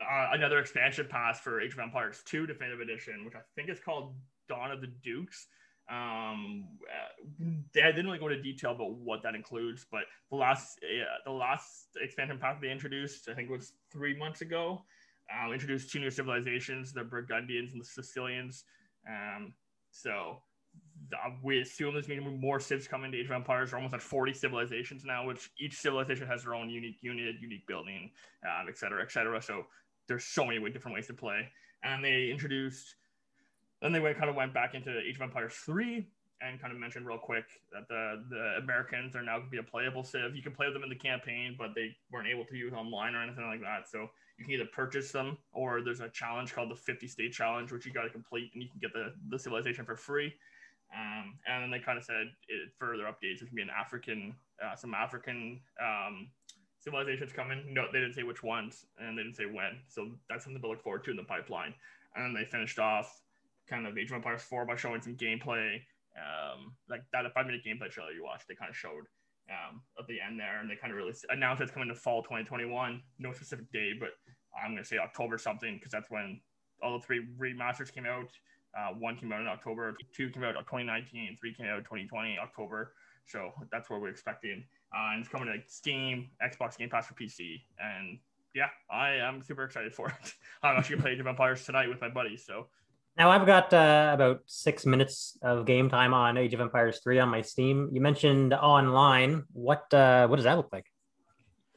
uh, 0.00 0.28
another 0.32 0.58
expansion 0.58 1.06
pass 1.08 1.40
for 1.40 1.60
Age 1.60 1.72
of 1.72 1.78
Empires 1.78 2.22
2 2.26 2.46
Definitive 2.46 2.80
Edition, 2.80 3.24
which 3.24 3.34
I 3.34 3.40
think 3.54 3.68
is 3.68 3.80
called 3.80 4.14
Dawn 4.48 4.70
of 4.70 4.80
the 4.80 4.88
Dukes. 5.02 5.46
Um, 5.90 6.64
they 7.74 7.82
didn't 7.82 8.06
really 8.06 8.18
go 8.18 8.28
into 8.28 8.42
detail 8.42 8.72
about 8.72 8.92
what 8.92 9.22
that 9.22 9.34
includes, 9.34 9.84
but 9.90 10.04
the 10.30 10.36
last 10.36 10.78
yeah, 10.82 11.04
the 11.24 11.32
last 11.32 11.88
expansion 12.00 12.38
pack 12.38 12.60
they 12.60 12.70
introduced, 12.70 13.28
I 13.28 13.34
think, 13.34 13.50
was 13.50 13.72
three 13.92 14.16
months 14.16 14.40
ago. 14.40 14.82
Um, 15.32 15.52
introduced 15.52 15.90
two 15.90 16.00
new 16.00 16.10
civilizations: 16.10 16.92
the 16.92 17.04
Burgundians 17.04 17.72
and 17.72 17.80
the 17.80 17.86
Sicilians. 17.86 18.64
Um, 19.08 19.52
so 19.90 20.38
uh, 21.12 21.30
we 21.42 21.60
assume 21.60 21.92
there's 21.92 22.06
going 22.06 22.22
to 22.22 22.30
be 22.30 22.36
more 22.36 22.58
civs 22.58 22.88
coming 22.88 23.12
to 23.12 23.18
Age 23.18 23.26
of 23.26 23.32
Empires. 23.32 23.72
We're 23.72 23.78
almost 23.78 23.94
at 23.94 24.02
40 24.02 24.32
civilizations 24.32 25.04
now, 25.04 25.26
which 25.26 25.50
each 25.58 25.76
civilization 25.76 26.26
has 26.26 26.44
their 26.44 26.54
own 26.54 26.70
unique 26.70 26.96
unit, 27.02 27.36
unique 27.40 27.66
building, 27.66 28.10
um, 28.44 28.66
et 28.68 28.78
cetera, 28.78 29.02
et 29.02 29.12
cetera. 29.12 29.40
So 29.42 29.66
there's 30.08 30.24
so 30.24 30.44
many 30.44 30.58
different 30.70 30.94
ways 30.94 31.06
to 31.08 31.14
play. 31.14 31.48
And 31.82 32.02
they 32.02 32.30
introduced 32.30 32.96
then 33.82 33.92
they 33.92 34.00
went, 34.00 34.16
kind 34.16 34.30
of 34.30 34.36
went 34.36 34.54
back 34.54 34.74
into 34.74 34.98
Age 34.98 35.16
of 35.16 35.22
Empires 35.22 35.54
3 35.54 36.06
and 36.40 36.60
kind 36.60 36.72
of 36.72 36.78
mentioned 36.78 37.06
real 37.06 37.18
quick 37.18 37.44
that 37.72 37.88
the, 37.88 38.22
the 38.28 38.62
Americans 38.62 39.16
are 39.16 39.22
now 39.22 39.38
going 39.38 39.46
to 39.46 39.50
be 39.50 39.58
a 39.58 39.62
playable 39.62 40.04
Civ. 40.04 40.34
You 40.34 40.42
can 40.42 40.52
play 40.52 40.66
with 40.66 40.74
them 40.74 40.82
in 40.82 40.88
the 40.88 40.96
campaign, 40.96 41.54
but 41.58 41.74
they 41.74 41.96
weren't 42.10 42.28
able 42.28 42.44
to 42.46 42.56
use 42.56 42.72
online 42.72 43.14
or 43.14 43.22
anything 43.22 43.46
like 43.46 43.60
that. 43.60 43.88
So 43.88 44.10
you 44.38 44.44
can 44.44 44.54
either 44.54 44.66
purchase 44.72 45.12
them 45.12 45.38
or 45.52 45.80
there's 45.80 46.00
a 46.00 46.08
challenge 46.08 46.52
called 46.52 46.70
the 46.70 46.76
50 46.76 47.06
State 47.06 47.32
Challenge, 47.32 47.70
which 47.70 47.86
you 47.86 47.92
got 47.92 48.02
to 48.02 48.10
complete 48.10 48.50
and 48.54 48.62
you 48.62 48.68
can 48.68 48.80
get 48.80 48.92
the, 48.92 49.12
the 49.30 49.38
civilization 49.38 49.84
for 49.84 49.96
free. 49.96 50.34
Um, 50.94 51.34
and 51.48 51.62
then 51.62 51.70
they 51.70 51.78
kind 51.78 51.98
of 51.98 52.04
said 52.04 52.30
it, 52.48 52.70
further 52.78 53.04
updates, 53.04 53.40
there's 53.40 53.50
going 53.50 53.50
to 53.50 53.56
be 53.56 53.62
an 53.62 53.70
African, 53.70 54.34
uh, 54.64 54.76
some 54.76 54.94
African 54.94 55.60
um, 55.80 56.28
civilizations 56.78 57.32
coming. 57.32 57.64
No, 57.72 57.86
they 57.92 58.00
didn't 58.00 58.14
say 58.14 58.22
which 58.22 58.42
ones 58.42 58.86
and 58.98 59.16
they 59.16 59.22
didn't 59.22 59.36
say 59.36 59.46
when. 59.46 59.80
So 59.88 60.10
that's 60.28 60.44
something 60.44 60.62
to 60.62 60.68
look 60.68 60.82
forward 60.82 61.04
to 61.04 61.10
in 61.10 61.16
the 61.16 61.24
pipeline. 61.24 61.74
And 62.14 62.24
then 62.24 62.34
they 62.34 62.48
finished 62.48 62.78
off 62.78 63.22
kind 63.68 63.86
of 63.86 63.96
Age 63.96 64.10
of 64.10 64.16
Empires 64.16 64.42
4 64.42 64.66
by 64.66 64.76
showing 64.76 65.00
some 65.00 65.16
gameplay. 65.16 65.80
Um, 66.16 66.74
like 66.88 67.02
that 67.12 67.24
five 67.34 67.46
minute 67.46 67.62
gameplay 67.66 67.90
trailer 67.90 68.12
you 68.12 68.22
watched, 68.22 68.46
they 68.48 68.54
kind 68.54 68.70
of 68.70 68.76
showed 68.76 69.04
um, 69.50 69.82
at 69.98 70.06
the 70.06 70.20
end 70.20 70.38
there, 70.38 70.60
and 70.60 70.70
they 70.70 70.76
kind 70.76 70.92
of 70.92 70.96
really 70.96 71.12
announced 71.30 71.62
it's 71.62 71.72
coming 71.72 71.88
to 71.88 71.94
fall 71.94 72.22
2021. 72.22 73.02
No 73.18 73.32
specific 73.32 73.70
date, 73.72 74.00
but 74.00 74.10
I'm 74.54 74.72
gonna 74.72 74.84
say 74.84 74.98
October 74.98 75.38
something 75.38 75.74
because 75.74 75.92
that's 75.92 76.10
when 76.10 76.40
all 76.82 76.98
the 76.98 77.04
three 77.04 77.26
remasters 77.38 77.92
came 77.92 78.06
out. 78.06 78.30
Uh, 78.76 78.92
one 78.98 79.16
came 79.16 79.32
out 79.32 79.40
in 79.40 79.46
October, 79.46 79.96
two 80.14 80.30
came 80.30 80.42
out 80.42 80.56
in 80.56 80.62
2019, 80.62 81.36
three 81.40 81.54
came 81.54 81.66
out 81.66 81.78
in 81.78 81.84
2020 81.84 82.38
October. 82.38 82.94
So 83.24 83.52
that's 83.70 83.88
what 83.88 84.00
we're 84.00 84.08
expecting. 84.08 84.64
Uh, 84.94 85.12
and 85.12 85.20
it's 85.20 85.28
coming 85.28 85.46
to 85.46 85.58
Steam, 85.66 86.30
Xbox 86.42 86.76
Game 86.76 86.90
Pass 86.90 87.06
for 87.06 87.14
PC, 87.14 87.60
and 87.78 88.18
yeah, 88.54 88.68
I 88.90 89.14
am 89.14 89.42
super 89.42 89.64
excited 89.64 89.92
for 89.92 90.08
it. 90.08 90.34
I'm 90.62 90.76
actually 90.76 90.96
gonna 90.96 91.02
play 91.02 91.12
Age 91.12 91.20
of 91.20 91.26
Empires 91.26 91.64
tonight 91.64 91.88
with 91.88 92.00
my 92.00 92.08
buddies, 92.08 92.44
so 92.46 92.68
now 93.16 93.30
I've 93.30 93.46
got 93.46 93.72
uh, 93.72 94.10
about 94.12 94.40
six 94.46 94.84
minutes 94.84 95.38
of 95.42 95.66
game 95.66 95.88
time 95.88 96.12
on 96.12 96.36
Age 96.36 96.54
of 96.54 96.60
Empires 96.60 97.00
3 97.02 97.20
on 97.20 97.28
my 97.28 97.42
Steam. 97.42 97.88
You 97.92 98.00
mentioned 98.00 98.52
online. 98.54 99.44
What 99.52 99.92
uh, 99.94 100.26
what 100.26 100.36
does 100.36 100.44
that 100.44 100.56
look 100.56 100.70
like? 100.72 100.86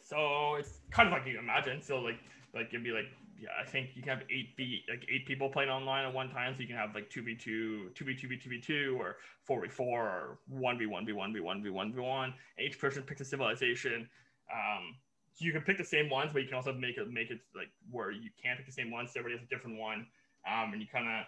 So 0.02 0.56
it's 0.56 0.80
kind 0.90 1.08
of 1.08 1.14
like 1.14 1.28
you 1.28 1.38
imagine. 1.38 1.82
So 1.82 2.00
like 2.00 2.20
like 2.56 2.68
it'd 2.70 2.84
be 2.84 2.92
like 2.92 3.06
yeah, 3.40 3.50
I 3.62 3.70
think 3.70 3.90
you 3.94 4.02
can 4.02 4.18
have 4.18 4.24
eight 4.32 4.58
b 4.58 4.82
like 4.90 5.06
eight 5.14 5.28
people 5.28 5.50
playing 5.50 5.70
online 5.70 6.06
at 6.06 6.14
one 6.14 6.30
time. 6.32 6.56
So 6.56 6.62
you 6.62 6.68
can 6.68 6.76
have 6.76 6.96
like 6.96 7.10
two 7.10 7.22
v 7.22 7.36
two, 7.36 7.90
two 7.94 8.06
v 8.06 8.16
two 8.16 8.28
v 8.28 8.38
two 8.38 8.50
v 8.50 8.60
two, 8.60 8.98
or 9.00 9.18
four 9.44 9.62
v 9.62 9.68
four, 9.68 10.02
or 10.02 10.40
one 10.48 10.80
v 10.80 10.88
one 10.88 11.06
v 11.06 11.12
one 11.12 11.34
v 11.34 11.40
one 11.40 11.62
v 11.62 11.70
one 11.70 11.94
v 11.94 12.02
one. 12.02 12.34
Each 12.60 12.80
person 12.80 13.04
picks 13.04 13.22
a 13.22 13.26
civilization. 13.26 14.10
Um, 14.52 14.96
you 15.38 15.52
can 15.52 15.62
pick 15.62 15.78
the 15.78 15.84
same 15.84 16.10
ones, 16.10 16.32
but 16.34 16.42
you 16.42 16.48
can 16.48 16.56
also 16.56 16.74
make 16.74 16.98
it 16.98 17.12
make 17.12 17.30
it 17.30 17.42
like 17.56 17.70
where 17.92 18.10
you 18.10 18.32
can't 18.42 18.58
pick 18.58 18.66
the 18.66 18.72
same 18.72 18.90
ones. 18.90 19.12
So 19.14 19.20
everybody 19.20 19.40
has 19.40 19.46
a 19.46 19.54
different 19.54 19.78
one 19.78 20.08
um, 20.48 20.74
and 20.74 20.82
you 20.82 20.88
kind 20.88 21.08
of 21.08 21.26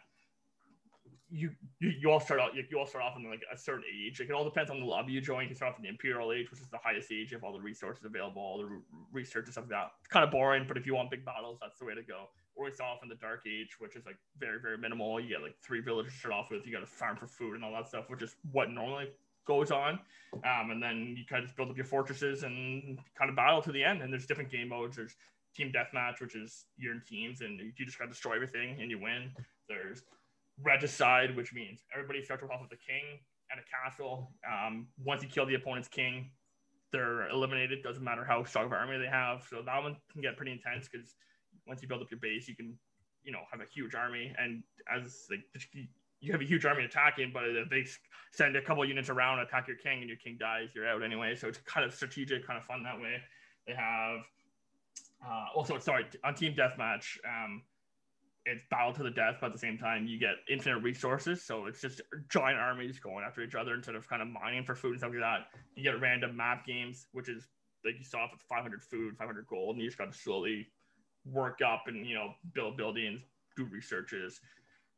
you, 1.31 1.51
you 1.79 1.91
you 2.01 2.11
all 2.11 2.19
start 2.19 2.39
out 2.39 2.51
you 2.55 2.79
all 2.79 2.87
start 2.87 3.03
off 3.03 3.15
in 3.17 3.29
like 3.29 3.43
a 3.53 3.57
certain 3.57 3.83
age. 3.85 4.19
Like 4.19 4.29
it 4.29 4.33
all 4.33 4.43
depends 4.43 4.71
on 4.71 4.79
the 4.79 4.85
lobby 4.85 5.13
you 5.13 5.21
join. 5.21 5.47
You 5.47 5.55
start 5.55 5.73
off 5.73 5.77
in 5.77 5.83
the 5.83 5.89
imperial 5.89 6.31
age, 6.33 6.49
which 6.49 6.59
is 6.59 6.67
the 6.69 6.79
highest 6.83 7.11
age. 7.11 7.31
You 7.31 7.37
have 7.37 7.43
all 7.43 7.53
the 7.53 7.61
resources 7.61 8.03
available, 8.05 8.41
all 8.41 8.57
the 8.57 8.81
research 9.11 9.45
and 9.45 9.53
stuff 9.53 9.65
like 9.65 9.71
that. 9.71 9.91
It's 9.99 10.07
kind 10.07 10.25
of 10.25 10.31
boring, 10.31 10.65
but 10.67 10.77
if 10.77 10.85
you 10.85 10.95
want 10.95 11.11
big 11.11 11.23
battles, 11.23 11.59
that's 11.61 11.77
the 11.77 11.85
way 11.85 11.93
to 11.93 12.01
go. 12.01 12.29
Or 12.55 12.67
you 12.67 12.73
start 12.73 12.97
off 12.97 13.03
in 13.03 13.09
the 13.09 13.15
dark 13.15 13.43
age, 13.47 13.79
which 13.79 13.95
is 13.95 14.05
like 14.05 14.17
very 14.39 14.59
very 14.59 14.77
minimal. 14.77 15.19
You 15.19 15.29
get 15.29 15.43
like 15.43 15.55
three 15.61 15.81
villages 15.81 16.13
to 16.13 16.19
start 16.19 16.33
off 16.33 16.49
with. 16.49 16.65
You 16.65 16.73
got 16.73 16.81
to 16.81 16.87
farm 16.87 17.15
for 17.15 17.27
food 17.27 17.55
and 17.55 17.63
all 17.63 17.73
that 17.73 17.87
stuff, 17.87 18.09
which 18.09 18.23
is 18.23 18.35
what 18.51 18.71
normally 18.71 19.09
goes 19.45 19.71
on. 19.71 19.99
Um, 20.33 20.71
and 20.71 20.81
then 20.81 21.15
you 21.17 21.25
kind 21.29 21.43
of 21.43 21.55
build 21.55 21.69
up 21.69 21.77
your 21.77 21.85
fortresses 21.85 22.43
and 22.43 22.99
kind 23.17 23.29
of 23.29 23.35
battle 23.35 23.61
to 23.63 23.71
the 23.71 23.83
end. 23.83 24.01
And 24.01 24.11
there's 24.11 24.25
different 24.25 24.51
game 24.51 24.69
modes. 24.69 24.95
There's 24.95 25.15
team 25.55 25.71
deathmatch, 25.71 26.21
which 26.21 26.35
is 26.35 26.65
you're 26.77 26.93
in 26.93 27.01
teams 27.07 27.41
and 27.41 27.59
you 27.59 27.85
just 27.85 27.97
got 27.97 28.05
to 28.05 28.11
destroy 28.11 28.35
everything 28.35 28.77
and 28.79 28.89
you 28.91 28.99
win. 28.99 29.31
There's 29.67 30.03
regicide, 30.63 31.35
which 31.35 31.53
means 31.53 31.81
everybody 31.93 32.23
starts 32.23 32.43
off 32.43 32.61
with 32.61 32.71
a 32.71 32.81
king 32.81 33.19
and 33.51 33.59
a 33.59 33.63
castle. 33.63 34.31
Um, 34.47 34.87
once 35.03 35.23
you 35.23 35.29
kill 35.29 35.45
the 35.45 35.55
opponent's 35.55 35.87
king, 35.87 36.31
they're 36.91 37.29
eliminated. 37.29 37.83
Doesn't 37.83 38.03
matter 38.03 38.23
how 38.23 38.43
strong 38.43 38.65
of 38.65 38.71
an 38.71 38.77
army 38.77 38.97
they 38.97 39.09
have. 39.09 39.45
So 39.49 39.61
that 39.65 39.83
one 39.83 39.95
can 40.11 40.21
get 40.21 40.37
pretty 40.37 40.51
intense 40.51 40.87
because 40.91 41.15
once 41.67 41.81
you 41.81 41.87
build 41.87 42.01
up 42.01 42.11
your 42.11 42.19
base, 42.19 42.47
you 42.47 42.55
can, 42.55 42.77
you 43.23 43.31
know, 43.31 43.41
have 43.51 43.61
a 43.61 43.65
huge 43.65 43.95
army. 43.95 44.33
And 44.39 44.63
as 44.93 45.27
like 45.29 45.41
you 46.21 46.31
have 46.31 46.41
a 46.41 46.45
huge 46.45 46.65
army 46.65 46.83
attacking, 46.83 47.31
but 47.33 47.43
if 47.45 47.69
they 47.69 47.85
send 48.31 48.55
a 48.55 48.61
couple 48.61 48.83
units 48.85 49.09
around, 49.09 49.39
attack 49.39 49.67
your 49.67 49.77
king, 49.77 49.99
and 49.99 50.07
your 50.07 50.17
king 50.17 50.37
dies, 50.39 50.69
you're 50.75 50.87
out 50.87 51.03
anyway. 51.03 51.35
So 51.35 51.47
it's 51.47 51.59
kind 51.59 51.85
of 51.85 51.93
strategic, 51.93 52.45
kind 52.45 52.57
of 52.57 52.65
fun 52.65 52.83
that 52.83 52.99
way. 52.99 53.17
They 53.67 53.73
have 53.73 54.21
uh, 55.25 55.45
also 55.55 55.77
sorry 55.79 56.05
on 56.23 56.33
team 56.35 56.55
deathmatch. 56.55 57.17
Um, 57.25 57.63
it's 58.45 58.63
battle 58.71 58.93
to 58.93 59.03
the 59.03 59.11
death, 59.11 59.37
but 59.39 59.47
at 59.47 59.53
the 59.53 59.59
same 59.59 59.77
time, 59.77 60.07
you 60.07 60.17
get 60.17 60.35
infinite 60.49 60.79
resources. 60.79 61.43
So 61.43 61.65
it's 61.65 61.81
just 61.81 62.01
giant 62.29 62.57
armies 62.57 62.99
going 62.99 63.23
after 63.25 63.41
each 63.41 63.53
other 63.53 63.75
instead 63.75 63.95
of 63.95 64.09
kind 64.09 64.21
of 64.21 64.27
mining 64.27 64.63
for 64.63 64.75
food 64.75 64.91
and 64.91 64.99
stuff 64.99 65.11
like 65.11 65.21
that. 65.21 65.59
You 65.75 65.83
get 65.83 66.01
random 66.01 66.35
map 66.35 66.65
games, 66.65 67.07
which 67.11 67.29
is 67.29 67.47
like 67.85 67.95
you 67.99 68.19
off 68.19 68.31
with 68.31 68.41
500 68.41 68.83
food, 68.83 69.17
500 69.17 69.45
gold, 69.47 69.75
and 69.75 69.83
you 69.83 69.87
just 69.87 69.97
got 69.97 70.11
to 70.11 70.17
slowly 70.17 70.67
work 71.25 71.59
up 71.65 71.83
and 71.87 72.05
you 72.05 72.15
know 72.15 72.33
build 72.53 72.77
buildings, 72.77 73.21
do 73.55 73.65
researches, 73.65 74.39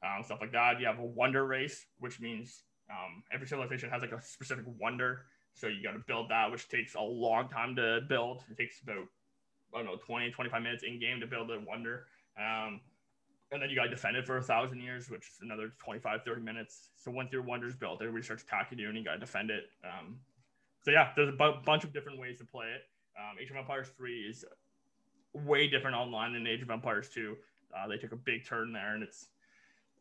um, 0.06 0.24
stuff 0.24 0.40
like 0.42 0.52
that. 0.52 0.80
You 0.80 0.86
have 0.86 1.00
a 1.00 1.06
wonder 1.06 1.46
race, 1.46 1.86
which 2.00 2.20
means 2.20 2.64
um, 2.90 3.24
every 3.34 3.48
civilization 3.48 3.90
has 3.90 4.02
like 4.02 4.12
a 4.12 4.22
specific 4.22 4.66
wonder. 4.80 5.26
So 5.54 5.68
you 5.68 5.84
got 5.84 5.94
to 5.94 6.04
build 6.08 6.30
that, 6.30 6.50
which 6.52 6.70
takes 6.70 6.96
a 6.96 7.02
long 7.02 7.50
time 7.50 7.76
to 7.76 8.02
build. 8.08 8.44
It 8.50 8.58
takes 8.58 8.82
about 8.82 9.08
I 9.74 9.78
don't 9.78 9.86
know 9.86 9.98
20, 9.98 10.32
25 10.32 10.62
minutes 10.62 10.84
in 10.84 11.00
game 11.00 11.20
to 11.20 11.28
build 11.28 11.50
a 11.52 11.60
wonder. 11.60 12.06
Um, 12.38 12.82
and 13.52 13.62
then 13.62 13.70
you 13.70 13.76
got 13.76 13.84
to 13.84 13.90
defend 13.90 14.16
it 14.16 14.26
for 14.26 14.38
a 14.38 14.42
thousand 14.42 14.82
years, 14.82 15.10
which 15.10 15.28
is 15.28 15.40
another 15.42 15.72
25, 15.84 16.22
30 16.24 16.42
minutes. 16.42 16.90
So 16.96 17.12
once 17.12 17.32
your 17.32 17.42
wonder's 17.42 17.76
built, 17.76 18.02
everybody 18.02 18.24
starts 18.24 18.44
attacking 18.44 18.80
you 18.80 18.88
and 18.88 18.98
you 18.98 19.04
got 19.04 19.14
to 19.14 19.20
defend 19.20 19.50
it. 19.50 19.66
Um, 19.84 20.20
so 20.84 20.92
yeah, 20.92 21.10
there's 21.16 21.30
a 21.30 21.62
bunch 21.66 21.84
of 21.84 21.94
different 21.94 22.20
ways 22.20 22.38
to 22.40 22.46
play 22.46 22.68
it. 22.68 22.82
Um, 23.20 23.38
Age 23.42 23.52
of 23.52 23.58
Empires 23.58 23.88
3 23.98 24.20
is 24.22 24.46
way 25.34 25.68
different 25.68 25.96
online 25.96 26.34
than 26.34 26.48
Age 26.48 26.62
of 26.62 26.72
Empires 26.72 27.10
2. 27.14 27.36
Uh, 27.76 27.88
they 27.88 27.98
took 27.98 28.14
a 28.14 28.18
big 28.18 28.46
turn 28.46 28.72
there 28.74 28.96
and 28.96 29.04
it's 29.04 29.28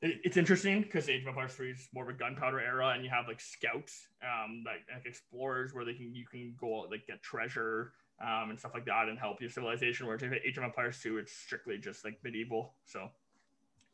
it, 0.01 0.21
it's 0.25 0.37
interesting 0.37 0.83
because 0.83 1.09
Age 1.09 1.23
of 1.23 1.29
Empires 1.29 1.55
3 1.55 1.73
is 1.73 1.89
more 1.93 2.05
of 2.05 2.15
a 2.15 2.19
gunpowder 2.19 2.61
era 2.61 2.91
and 2.95 3.05
you 3.05 3.11
have 3.11 3.27
like 3.27 3.41
scouts, 3.41 4.09
um, 4.23 4.63
like, 4.65 4.81
like 4.95 5.05
explorers 5.07 5.75
where 5.75 5.85
they 5.85 5.95
can 5.95 6.15
you 6.15 6.25
can 6.25 6.55
go 6.59 6.87
like 6.91 7.07
get 7.07 7.21
treasure 7.23 7.93
um, 8.21 8.51
and 8.51 8.59
stuff 8.59 8.73
like 8.75 8.85
that 8.87 9.09
and 9.09 9.19
help 9.19 9.41
your 9.41 9.51
civilization. 9.51 10.07
Whereas 10.07 10.23
Age 10.23 10.59
of 10.59 10.65
Empires 10.65 11.01
2, 11.03 11.19
it's 11.19 11.33
strictly 11.33 11.79
just 11.79 12.05
like 12.05 12.19
medieval. 12.23 12.75
So 12.85 13.09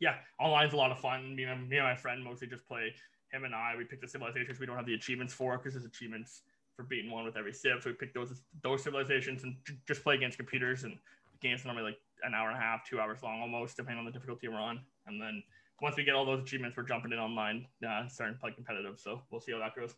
yeah, 0.01 0.17
online's 0.41 0.73
a 0.73 0.77
lot 0.77 0.93
of 0.93 0.99
fun. 0.99 1.35
Me 1.37 1.45
and, 1.45 1.69
me 1.69 1.77
and 1.77 1.87
my 1.87 1.95
friend 1.95 2.23
mostly 2.23 2.49
just 2.49 2.67
play 2.67 2.93
him 3.33 3.45
and 3.45 3.55
I. 3.55 3.75
We 3.77 3.85
pick 3.85 4.01
the 4.01 4.09
civilizations 4.09 4.59
we 4.59 4.67
don't 4.67 4.77
have 4.77 4.87
the 4.87 4.95
achievements 4.95 5.33
for 5.33 5.57
because 5.57 5.75
there's 5.75 5.85
achievements 5.85 6.43
for 6.75 6.83
beating 6.83 7.11
one 7.11 7.25
with 7.25 7.37
every 7.37 7.53
civ. 7.53 7.83
So 7.83 7.91
we 7.91 7.95
pick 7.95 8.13
those 8.13 8.43
those 8.63 8.83
civilizations 8.83 9.45
and 9.45 9.57
just 9.87 10.03
play 10.03 10.15
against 10.15 10.37
computers. 10.37 10.85
And 10.85 10.93
the 10.93 11.49
game's 11.49 11.65
normally 11.65 11.85
like 11.85 11.99
an 12.23 12.35
hour 12.35 12.49
and 12.49 12.59
a 12.59 12.61
half, 12.61 12.89
two 12.89 13.01
hours 13.01 13.23
long 13.23 13.41
almost, 13.41 13.77
depending 13.77 13.99
on 13.99 14.05
the 14.05 14.13
difficulty 14.13 14.49
we're 14.49 14.57
on. 14.57 14.81
And 15.07 15.21
then 15.21 15.43
once 15.81 15.97
we 15.97 16.05
get 16.05 16.15
all 16.15 16.25
those 16.25 16.43
achievements, 16.43 16.77
we're 16.77 16.85
jumping 16.85 17.13
in 17.13 17.19
online, 17.19 17.67
uh, 17.87 18.09
starting 18.09 18.37
to 18.37 18.41
play 18.41 18.51
competitive. 18.53 18.99
So 18.99 19.23
we'll 19.31 19.41
see 19.41 19.53
how 19.53 19.59
that 19.59 19.77
goes. 19.77 19.95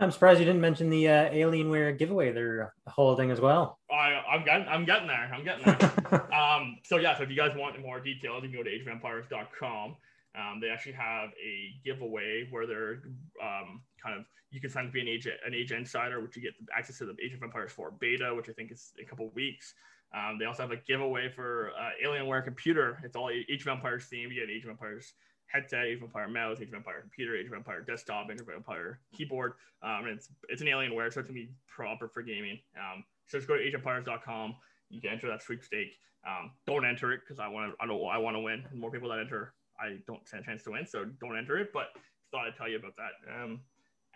I'm 0.00 0.10
surprised 0.10 0.40
you 0.40 0.46
didn't 0.46 0.62
mention 0.62 0.88
the 0.88 1.08
uh, 1.08 1.30
Alienware 1.30 1.96
giveaway 1.98 2.32
they're 2.32 2.74
holding 2.86 3.30
as 3.30 3.40
well. 3.40 3.78
I, 3.90 4.22
I'm 4.32 4.44
getting, 4.44 4.66
I'm 4.66 4.84
getting 4.86 5.06
there. 5.06 5.30
I'm 5.32 5.44
getting 5.44 5.64
there. 5.64 6.34
um, 6.34 6.78
so 6.84 6.96
yeah, 6.96 7.16
so 7.16 7.24
if 7.24 7.30
you 7.30 7.36
guys 7.36 7.50
want 7.54 7.78
more 7.80 8.00
details, 8.00 8.42
you 8.42 8.48
can 8.48 8.58
go 8.58 8.64
to 8.64 8.70
ageofempires.com. 8.70 9.96
Um, 10.38 10.60
they 10.60 10.68
actually 10.68 10.92
have 10.92 11.30
a 11.44 11.74
giveaway 11.84 12.46
where 12.50 12.66
they're 12.66 13.02
um, 13.42 13.82
kind 14.02 14.18
of 14.18 14.24
you 14.50 14.60
can 14.60 14.70
sign 14.70 14.86
up 14.86 14.90
to 14.90 14.92
be 14.92 15.00
an 15.00 15.08
age 15.08 15.26
an 15.26 15.54
age 15.54 15.72
insider, 15.72 16.20
which 16.20 16.36
you 16.36 16.42
get 16.42 16.54
access 16.76 16.98
to 16.98 17.06
the 17.06 17.14
Age 17.22 17.34
of 17.34 17.42
Empires 17.42 17.72
4 17.72 17.92
beta, 18.00 18.34
which 18.34 18.48
I 18.48 18.52
think 18.52 18.72
is 18.72 18.92
a 19.00 19.04
couple 19.04 19.28
weeks. 19.34 19.74
Um, 20.12 20.38
they 20.38 20.44
also 20.46 20.62
have 20.62 20.72
a 20.72 20.76
giveaway 20.76 21.28
for 21.28 21.70
uh, 21.78 21.90
Alienware 22.04 22.42
computer. 22.42 22.98
It's 23.04 23.14
all 23.14 23.30
Age 23.30 23.62
of 23.62 23.68
Empires 23.68 24.08
themed. 24.12 24.30
You 24.30 24.40
get 24.40 24.44
an 24.44 24.50
Age 24.50 24.64
of 24.64 24.70
Empires 24.70 25.12
headset, 25.52 25.86
Age 25.86 25.98
of 25.98 26.04
Empire 26.04 26.28
mouse, 26.28 26.60
Age 26.60 26.68
of 26.68 26.74
Empire 26.74 27.00
computer, 27.00 27.36
Age 27.36 27.46
of 27.46 27.54
Empire 27.54 27.82
desktop, 27.82 28.30
Age 28.30 28.40
of 28.40 28.48
Empire 28.48 29.00
keyboard. 29.16 29.54
Um, 29.82 30.06
and 30.06 30.16
it's 30.16 30.28
it's 30.48 30.62
an 30.62 30.68
Alienware, 30.68 31.12
so 31.12 31.20
it's 31.20 31.28
gonna 31.28 31.40
be 31.40 31.50
proper 31.68 32.08
for 32.08 32.22
gaming. 32.22 32.58
Um, 32.76 33.04
so 33.26 33.38
just 33.38 33.48
go 33.48 33.56
to 33.56 33.62
ageempires.com. 33.62 34.56
You 34.90 35.00
can 35.00 35.10
enter 35.10 35.28
that 35.28 35.42
sweepstake. 35.42 35.98
Um, 36.26 36.50
don't 36.66 36.84
enter 36.84 37.12
it 37.12 37.20
because 37.20 37.40
I 37.40 37.48
want 37.48 37.72
to. 37.72 37.82
I 37.82 37.86
know 37.86 38.04
I 38.06 38.18
want 38.18 38.36
to 38.36 38.40
win. 38.40 38.64
More 38.74 38.90
people 38.90 39.08
that 39.10 39.20
enter, 39.20 39.54
I 39.78 39.98
don't 40.06 40.26
stand 40.26 40.42
a 40.42 40.46
chance 40.46 40.62
to 40.64 40.72
win. 40.72 40.86
So 40.86 41.04
don't 41.20 41.38
enter 41.38 41.58
it. 41.58 41.70
But 41.72 41.88
thought 42.30 42.46
I'd 42.46 42.56
tell 42.56 42.68
you 42.68 42.76
about 42.76 42.94
that. 42.96 43.42
Um, 43.42 43.60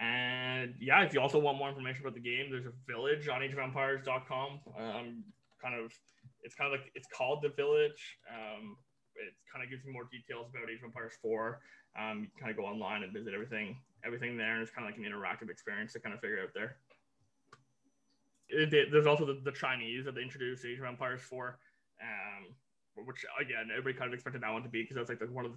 and 0.00 0.74
yeah, 0.80 1.02
if 1.02 1.14
you 1.14 1.20
also 1.20 1.38
want 1.38 1.58
more 1.58 1.68
information 1.68 2.02
about 2.02 2.14
the 2.14 2.20
game, 2.20 2.50
there's 2.50 2.66
a 2.66 2.72
village 2.86 3.28
on 3.28 3.40
ageofempires.com. 3.40 4.60
Um, 4.78 5.24
kind 5.62 5.74
of, 5.74 5.92
it's 6.42 6.54
kind 6.54 6.72
of 6.72 6.80
like 6.80 6.90
it's 6.94 7.06
called 7.16 7.42
the 7.42 7.50
village. 7.50 8.18
Um, 8.28 8.76
it 9.16 9.34
kind 9.50 9.64
of 9.64 9.70
gives 9.70 9.84
you 9.84 9.92
more 9.92 10.08
details 10.10 10.50
about 10.50 10.70
Age 10.70 10.78
of 10.78 10.90
Empires 10.90 11.12
4. 11.22 11.60
Um, 11.94 12.26
you 12.26 12.40
kind 12.40 12.50
of 12.50 12.56
go 12.56 12.64
online 12.64 13.02
and 13.02 13.12
visit 13.12 13.34
everything, 13.34 13.78
everything 14.04 14.36
there, 14.36 14.54
and 14.54 14.62
it's 14.62 14.70
kind 14.70 14.86
of 14.86 14.92
like 14.92 14.98
an 14.98 15.06
interactive 15.06 15.50
experience 15.50 15.92
to 15.94 16.00
kind 16.00 16.14
of 16.14 16.20
figure 16.20 16.42
out 16.42 16.50
there. 16.54 16.76
It, 18.48 18.90
there's 18.90 19.06
also 19.06 19.24
the, 19.24 19.40
the, 19.42 19.52
Chinese 19.52 20.04
that 20.04 20.14
they 20.14 20.22
introduced 20.22 20.64
Age 20.64 20.78
of 20.78 20.84
Empires 20.84 21.22
4, 21.22 21.58
um, 22.02 23.06
which 23.06 23.24
again 23.40 23.70
everybody 23.70 23.96
kind 23.96 24.08
of 24.08 24.14
expected 24.14 24.42
that 24.42 24.52
one 24.52 24.62
to 24.62 24.68
be 24.68 24.82
because 24.82 24.96
that's 24.96 25.08
like 25.08 25.18
the, 25.18 25.26
one 25.26 25.46
of 25.46 25.52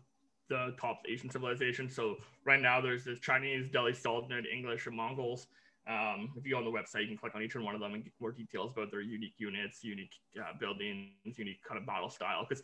the 0.50 0.74
top 0.80 1.02
Asian 1.08 1.30
civilizations. 1.30 1.93
So 1.93 2.15
right 2.46 2.62
now 2.62 2.80
there's 2.80 3.04
this 3.04 3.20
Chinese, 3.20 3.67
Delhi 3.70 3.93
Sultanate, 3.93 4.46
English, 4.46 4.88
and 4.88 4.96
Mongols. 4.96 5.48
Um, 5.88 6.32
if 6.36 6.46
you 6.46 6.52
go 6.52 6.58
on 6.58 6.65
the 6.65 6.72
website, 6.72 7.02
you 7.02 7.08
can 7.08 7.17
click 7.17 7.34
on 7.36 7.41
each 7.41 7.56
one 7.56 7.74
of 7.74 7.80
them 7.80 7.93
and 7.93 8.04
get 8.04 8.13
more 8.20 8.32
details 8.32 8.72
about 8.74 8.91
their 8.91 9.02
unique 9.02 9.36
units, 9.38 9.84
unique 9.84 10.12
uh, 10.38 10.52
buildings, 10.60 11.38
unique 11.38 11.63
kind 11.63 11.80
of 11.80 11.88
battle 11.88 12.10
style. 12.10 12.46
Because 12.48 12.63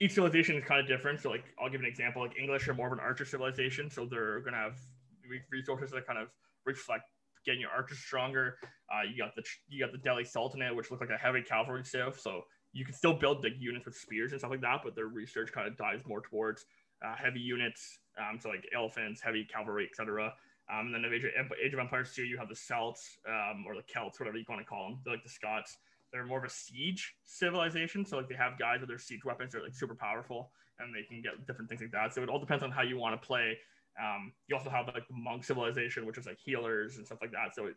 each 0.00 0.12
civilization 0.12 0.56
is 0.56 0.64
kind 0.64 0.80
of 0.80 0.86
different. 0.86 1.20
So 1.20 1.30
like 1.30 1.44
I'll 1.60 1.70
give 1.70 1.80
an 1.80 1.86
example. 1.86 2.22
Like 2.22 2.38
English 2.38 2.68
are 2.68 2.74
more 2.74 2.86
of 2.86 2.92
an 2.92 3.00
archer 3.00 3.24
civilization, 3.24 3.90
so 3.90 4.06
they're 4.06 4.40
gonna 4.40 4.56
have 4.56 4.78
resources 5.50 5.90
that 5.92 6.06
kind 6.06 6.18
of 6.18 6.28
reflect 6.64 7.04
getting 7.44 7.60
your 7.60 7.70
archers 7.70 7.98
stronger. 7.98 8.58
Uh, 8.92 9.02
you 9.02 9.16
got 9.16 9.34
the 9.34 9.42
you 9.68 9.84
got 9.84 9.92
the 9.92 9.98
Delhi 9.98 10.24
Sultanate, 10.24 10.74
which 10.74 10.90
look 10.90 11.00
like 11.00 11.10
a 11.10 11.16
heavy 11.16 11.42
cavalry 11.42 11.84
civ. 11.84 12.18
So 12.18 12.42
you 12.72 12.84
can 12.84 12.94
still 12.94 13.14
build 13.14 13.42
the 13.42 13.50
units 13.58 13.86
with 13.86 13.96
spears 13.96 14.32
and 14.32 14.40
stuff 14.40 14.50
like 14.50 14.60
that, 14.60 14.80
but 14.84 14.94
their 14.94 15.06
research 15.06 15.50
kind 15.52 15.66
of 15.66 15.76
dives 15.76 16.04
more 16.06 16.20
towards 16.20 16.66
uh, 17.04 17.14
heavy 17.16 17.40
units. 17.40 18.00
Um, 18.18 18.38
so 18.40 18.50
like 18.50 18.66
elephants, 18.74 19.20
heavy 19.20 19.44
cavalry, 19.44 19.86
etc. 19.90 20.32
Um, 20.70 20.86
and 20.86 20.94
then 20.94 21.02
the 21.02 21.14
Age 21.14 21.24
of, 21.24 21.52
Age 21.64 21.72
of 21.74 21.78
Empires 21.78 22.12
2, 22.14 22.24
you 22.24 22.36
have 22.38 22.48
the 22.48 22.56
Celts 22.56 23.18
um, 23.28 23.64
or 23.66 23.76
the 23.76 23.82
Celts, 23.82 24.18
whatever 24.18 24.36
you 24.36 24.44
want 24.48 24.60
to 24.60 24.66
call 24.66 24.88
them. 24.88 24.98
They're 25.04 25.14
like 25.14 25.22
the 25.22 25.30
Scots 25.30 25.78
they're 26.16 26.26
more 26.26 26.38
of 26.38 26.44
a 26.44 26.50
siege 26.50 27.14
civilization. 27.24 28.04
So 28.04 28.16
like 28.16 28.28
they 28.28 28.34
have 28.34 28.58
guys 28.58 28.80
with 28.80 28.88
their 28.88 28.98
siege 28.98 29.24
weapons 29.24 29.52
they 29.52 29.58
are 29.58 29.62
like 29.62 29.74
super 29.74 29.94
powerful 29.94 30.50
and 30.78 30.94
they 30.94 31.02
can 31.02 31.22
get 31.22 31.46
different 31.46 31.68
things 31.68 31.80
like 31.80 31.92
that. 31.92 32.14
So 32.14 32.22
it 32.22 32.28
all 32.28 32.38
depends 32.38 32.64
on 32.64 32.70
how 32.70 32.82
you 32.82 32.98
want 32.98 33.20
to 33.20 33.26
play. 33.26 33.58
Um, 34.02 34.32
you 34.48 34.56
also 34.56 34.70
have 34.70 34.86
like 34.86 35.08
the 35.08 35.14
monk 35.14 35.44
civilization, 35.44 36.06
which 36.06 36.18
is 36.18 36.26
like 36.26 36.38
healers 36.38 36.96
and 36.96 37.06
stuff 37.06 37.18
like 37.20 37.32
that. 37.32 37.54
So 37.54 37.66
it, 37.66 37.76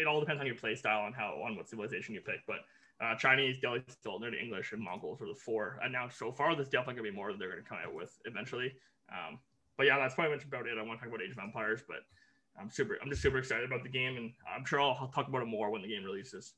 it 0.00 0.06
all 0.06 0.20
depends 0.20 0.40
on 0.40 0.46
your 0.46 0.54
play 0.56 0.74
style 0.74 1.06
and 1.06 1.14
how 1.14 1.42
on 1.44 1.56
what 1.56 1.68
civilization 1.68 2.14
you 2.14 2.20
pick. 2.20 2.40
But 2.46 2.60
uh, 3.00 3.14
Chinese, 3.16 3.58
Delhi 3.58 3.82
Sultanate, 4.02 4.34
English, 4.34 4.72
and 4.72 4.82
Mongols 4.82 5.20
are 5.22 5.26
the 5.26 5.34
four 5.34 5.78
announced 5.82 6.18
so 6.18 6.32
far. 6.32 6.54
There's 6.54 6.68
definitely 6.68 6.94
gonna 6.94 7.10
be 7.10 7.16
more 7.16 7.32
that 7.32 7.38
they're 7.38 7.50
gonna 7.50 7.62
come 7.62 7.78
out 7.84 7.94
with 7.94 8.16
eventually. 8.24 8.72
Um, 9.10 9.38
but 9.76 9.86
yeah, 9.86 9.98
that's 9.98 10.14
pretty 10.14 10.32
much 10.32 10.44
about 10.44 10.66
it. 10.66 10.78
I 10.78 10.82
want 10.82 11.00
to 11.00 11.06
talk 11.06 11.14
about 11.14 11.24
Age 11.24 11.32
of 11.32 11.38
Empires, 11.42 11.82
but 11.88 12.00
I'm 12.60 12.68
super. 12.70 12.98
I'm 13.02 13.08
just 13.08 13.22
super 13.22 13.38
excited 13.38 13.64
about 13.64 13.82
the 13.82 13.88
game, 13.88 14.16
and 14.16 14.32
I'm 14.54 14.64
sure 14.64 14.80
I'll, 14.80 14.96
I'll 15.00 15.08
talk 15.08 15.28
about 15.28 15.42
it 15.42 15.46
more 15.46 15.70
when 15.70 15.82
the 15.82 15.88
game 15.88 16.04
releases. 16.04 16.54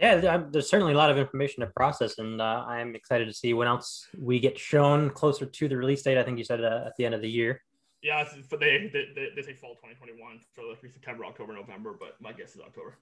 Yeah, 0.00 0.38
there's 0.50 0.70
certainly 0.70 0.94
a 0.94 0.96
lot 0.96 1.10
of 1.10 1.18
information 1.18 1.60
to 1.60 1.66
process, 1.66 2.18
and 2.18 2.40
uh, 2.40 2.64
I'm 2.66 2.94
excited 2.94 3.26
to 3.26 3.34
see 3.34 3.52
when 3.52 3.68
else 3.68 4.08
we 4.18 4.40
get 4.40 4.58
shown 4.58 5.10
closer 5.10 5.44
to 5.44 5.68
the 5.68 5.76
release 5.76 6.02
date. 6.02 6.16
I 6.16 6.22
think 6.22 6.38
you 6.38 6.44
said 6.44 6.64
uh, 6.64 6.84
at 6.86 6.96
the 6.96 7.04
end 7.04 7.14
of 7.14 7.20
the 7.20 7.28
year. 7.28 7.62
Yeah, 8.02 8.26
but 8.48 8.60
they, 8.60 8.90
they, 8.92 9.28
they 9.36 9.42
say 9.42 9.52
fall 9.52 9.74
2021, 9.74 10.40
so 10.56 10.62
it'll 10.62 10.90
September, 10.90 11.26
October, 11.26 11.52
November, 11.52 11.94
but 11.98 12.16
my 12.18 12.32
guess 12.32 12.54
is 12.54 12.62
October. 12.62 12.96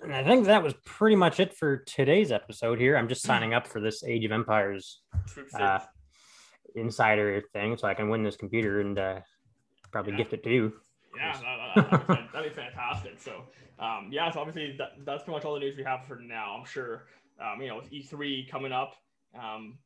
And 0.00 0.14
I 0.14 0.24
think 0.24 0.46
that 0.46 0.62
was 0.62 0.72
pretty 0.86 1.16
much 1.16 1.38
it 1.38 1.54
for 1.54 1.78
today's 1.78 2.32
episode 2.32 2.80
here. 2.80 2.96
I'm 2.96 3.08
just 3.08 3.22
signing 3.22 3.52
up 3.52 3.66
for 3.66 3.80
this 3.80 4.02
Age 4.04 4.24
of 4.24 4.32
Empires 4.32 5.00
uh, 5.58 5.80
insider 6.76 7.42
thing 7.52 7.76
so 7.76 7.88
I 7.88 7.94
can 7.94 8.08
win 8.08 8.22
this 8.22 8.36
computer 8.36 8.80
and 8.80 8.98
uh, 8.98 9.20
probably 9.92 10.12
yeah. 10.12 10.18
gift 10.18 10.32
it 10.32 10.44
to 10.44 10.50
you. 10.50 10.72
Yeah, 11.16 11.32
that, 11.74 11.90
that'd, 11.90 12.06
be, 12.06 12.14
that'd, 12.32 12.54
be, 12.54 12.54
fantastic. 12.54 13.20
So, 13.20 13.42
um, 13.78 14.08
yeah, 14.10 14.30
so 14.30 14.40
obviously 14.40 14.76
that, 14.78 14.92
that's 15.04 15.22
pretty 15.22 15.36
much 15.36 15.44
all 15.44 15.54
the 15.54 15.60
news 15.60 15.76
we 15.76 15.84
have 15.84 16.04
for 16.06 16.16
now. 16.16 16.56
I'm 16.58 16.66
sure, 16.66 17.04
um, 17.40 17.60
you 17.60 17.68
know, 17.68 17.76
with 17.76 17.90
E3 17.90 18.50
coming 18.50 18.72
up, 18.72 18.94
um, 19.38 19.78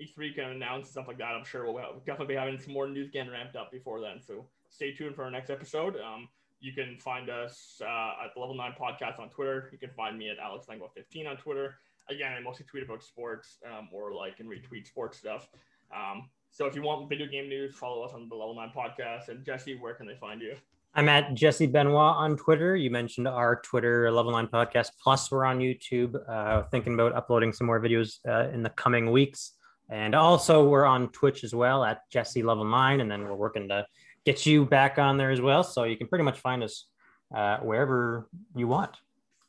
E3 0.00 0.34
can 0.34 0.44
announce 0.50 0.90
stuff 0.90 1.08
like 1.08 1.18
that. 1.18 1.34
I'm 1.34 1.44
sure 1.44 1.70
we'll, 1.70 2.02
definitely 2.06 2.34
be 2.34 2.38
having 2.38 2.58
some 2.58 2.72
more 2.72 2.88
news 2.88 3.10
getting 3.10 3.30
ramped 3.30 3.56
up 3.56 3.70
before 3.70 4.00
then. 4.00 4.20
So 4.20 4.46
stay 4.68 4.92
tuned 4.92 5.14
for 5.14 5.24
our 5.24 5.30
next 5.30 5.50
episode. 5.50 5.96
Um, 5.96 6.28
you 6.60 6.72
can 6.72 6.96
find 6.98 7.30
us 7.30 7.80
uh, 7.82 8.24
at 8.24 8.34
the 8.34 8.40
Level 8.40 8.56
9 8.56 8.72
Podcast 8.80 9.18
on 9.20 9.30
Twitter. 9.30 9.68
You 9.72 9.78
can 9.78 9.90
find 9.90 10.18
me 10.18 10.30
at 10.30 10.38
Alex 10.38 10.66
15 10.66 11.26
on 11.26 11.36
Twitter. 11.36 11.76
Again, 12.10 12.32
I 12.32 12.40
mostly 12.40 12.66
tweet 12.66 12.84
about 12.84 13.02
sports 13.02 13.58
um, 13.66 13.88
or 13.92 14.12
like 14.12 14.40
and 14.40 14.48
retweet 14.48 14.86
sports 14.86 15.18
stuff. 15.18 15.48
Um, 15.94 16.28
so 16.50 16.66
if 16.66 16.74
you 16.74 16.82
want 16.82 17.08
video 17.08 17.26
game 17.26 17.48
news, 17.48 17.74
follow 17.74 18.02
us 18.02 18.12
on 18.14 18.28
the 18.28 18.34
Level 18.34 18.54
9 18.54 18.72
Podcast. 18.74 19.28
And 19.28 19.44
Jesse, 19.44 19.76
where 19.76 19.94
can 19.94 20.06
they 20.06 20.16
find 20.16 20.40
you? 20.40 20.56
I'm 20.96 21.08
at 21.08 21.34
Jesse 21.34 21.66
Benoit 21.66 21.96
on 21.96 22.36
Twitter. 22.36 22.76
You 22.76 22.88
mentioned 22.88 23.26
our 23.26 23.60
Twitter 23.62 24.12
Level 24.12 24.30
9 24.30 24.46
Podcast. 24.46 24.90
Plus, 25.02 25.28
we're 25.28 25.44
on 25.44 25.58
YouTube, 25.58 26.14
uh, 26.28 26.62
thinking 26.70 26.94
about 26.94 27.12
uploading 27.14 27.52
some 27.52 27.66
more 27.66 27.80
videos 27.80 28.18
uh, 28.28 28.48
in 28.50 28.62
the 28.62 28.70
coming 28.70 29.10
weeks. 29.10 29.54
And 29.90 30.14
also, 30.14 30.68
we're 30.68 30.84
on 30.84 31.08
Twitch 31.08 31.42
as 31.42 31.52
well 31.52 31.82
at 31.82 32.08
Jesse 32.10 32.44
Level 32.44 32.64
9. 32.64 33.00
And 33.00 33.10
then 33.10 33.24
we're 33.24 33.34
working 33.34 33.68
to 33.70 33.86
get 34.24 34.46
you 34.46 34.66
back 34.66 35.00
on 35.00 35.16
there 35.16 35.32
as 35.32 35.40
well. 35.40 35.64
So 35.64 35.82
you 35.82 35.96
can 35.96 36.06
pretty 36.06 36.24
much 36.24 36.38
find 36.38 36.62
us 36.62 36.86
uh, 37.34 37.58
wherever 37.58 38.28
you 38.54 38.68
want. 38.68 38.96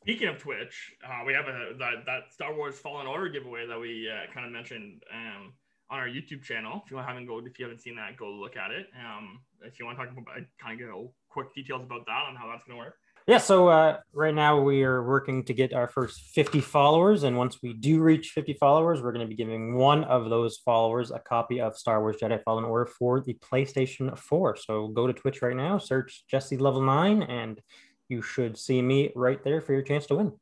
Speaking 0.02 0.26
of 0.26 0.38
Twitch, 0.38 0.94
uh, 1.04 1.22
we 1.24 1.32
have 1.32 1.46
a 1.46 1.74
that, 1.78 2.06
that 2.06 2.32
Star 2.32 2.56
Wars 2.56 2.76
Fallen 2.76 3.06
Order 3.06 3.28
giveaway 3.28 3.68
that 3.68 3.78
we 3.78 4.08
uh, 4.10 4.32
kind 4.32 4.46
of 4.46 4.52
mentioned. 4.52 5.02
Um, 5.14 5.52
on 5.90 5.98
our 5.98 6.08
YouTube 6.08 6.42
channel. 6.42 6.82
If 6.84 6.90
you 6.90 6.96
haven't 6.96 7.26
go, 7.26 7.38
if 7.38 7.58
you 7.58 7.64
haven't 7.64 7.80
seen 7.80 7.96
that, 7.96 8.16
go 8.16 8.30
look 8.30 8.56
at 8.56 8.70
it. 8.70 8.86
Um, 8.98 9.40
if 9.62 9.78
you 9.78 9.86
want 9.86 9.98
to 9.98 10.04
talk 10.04 10.12
about, 10.12 10.26
kind 10.60 10.80
of 10.80 10.86
get 10.86 11.10
quick 11.28 11.54
details 11.54 11.82
about 11.84 12.06
that 12.06 12.24
on 12.28 12.36
how 12.36 12.48
that's 12.48 12.64
going 12.64 12.78
to 12.78 12.84
work. 12.84 12.94
Yeah, 13.28 13.38
so 13.38 13.66
uh, 13.66 13.98
right 14.12 14.34
now 14.34 14.60
we 14.60 14.84
are 14.84 15.02
working 15.02 15.42
to 15.46 15.52
get 15.52 15.74
our 15.74 15.88
first 15.88 16.20
50 16.34 16.60
followers. 16.60 17.24
And 17.24 17.36
once 17.36 17.60
we 17.60 17.72
do 17.72 18.00
reach 18.00 18.30
50 18.30 18.52
followers, 18.54 19.02
we're 19.02 19.10
going 19.10 19.26
to 19.26 19.28
be 19.28 19.34
giving 19.34 19.74
one 19.74 20.04
of 20.04 20.30
those 20.30 20.58
followers 20.58 21.10
a 21.10 21.18
copy 21.18 21.60
of 21.60 21.76
Star 21.76 22.00
Wars 22.00 22.18
Jedi 22.22 22.40
Fallen 22.44 22.64
Order 22.64 22.86
for 22.86 23.20
the 23.20 23.34
PlayStation 23.34 24.16
4. 24.16 24.56
So 24.56 24.88
go 24.88 25.08
to 25.08 25.12
Twitch 25.12 25.42
right 25.42 25.56
now, 25.56 25.78
search 25.78 26.22
Jesse 26.30 26.56
Level 26.56 26.82
9, 26.82 27.24
and 27.24 27.60
you 28.08 28.22
should 28.22 28.56
see 28.56 28.80
me 28.80 29.10
right 29.16 29.42
there 29.42 29.60
for 29.60 29.72
your 29.72 29.82
chance 29.82 30.06
to 30.06 30.14
win. 30.14 30.32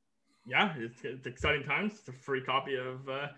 Yeah, 0.46 0.74
it's, 0.76 1.00
it's 1.04 1.26
exciting 1.26 1.62
times. 1.62 1.94
It's 2.00 2.08
a 2.08 2.12
free 2.12 2.42
copy 2.42 2.76
of 2.76 3.08
uh, 3.08 3.28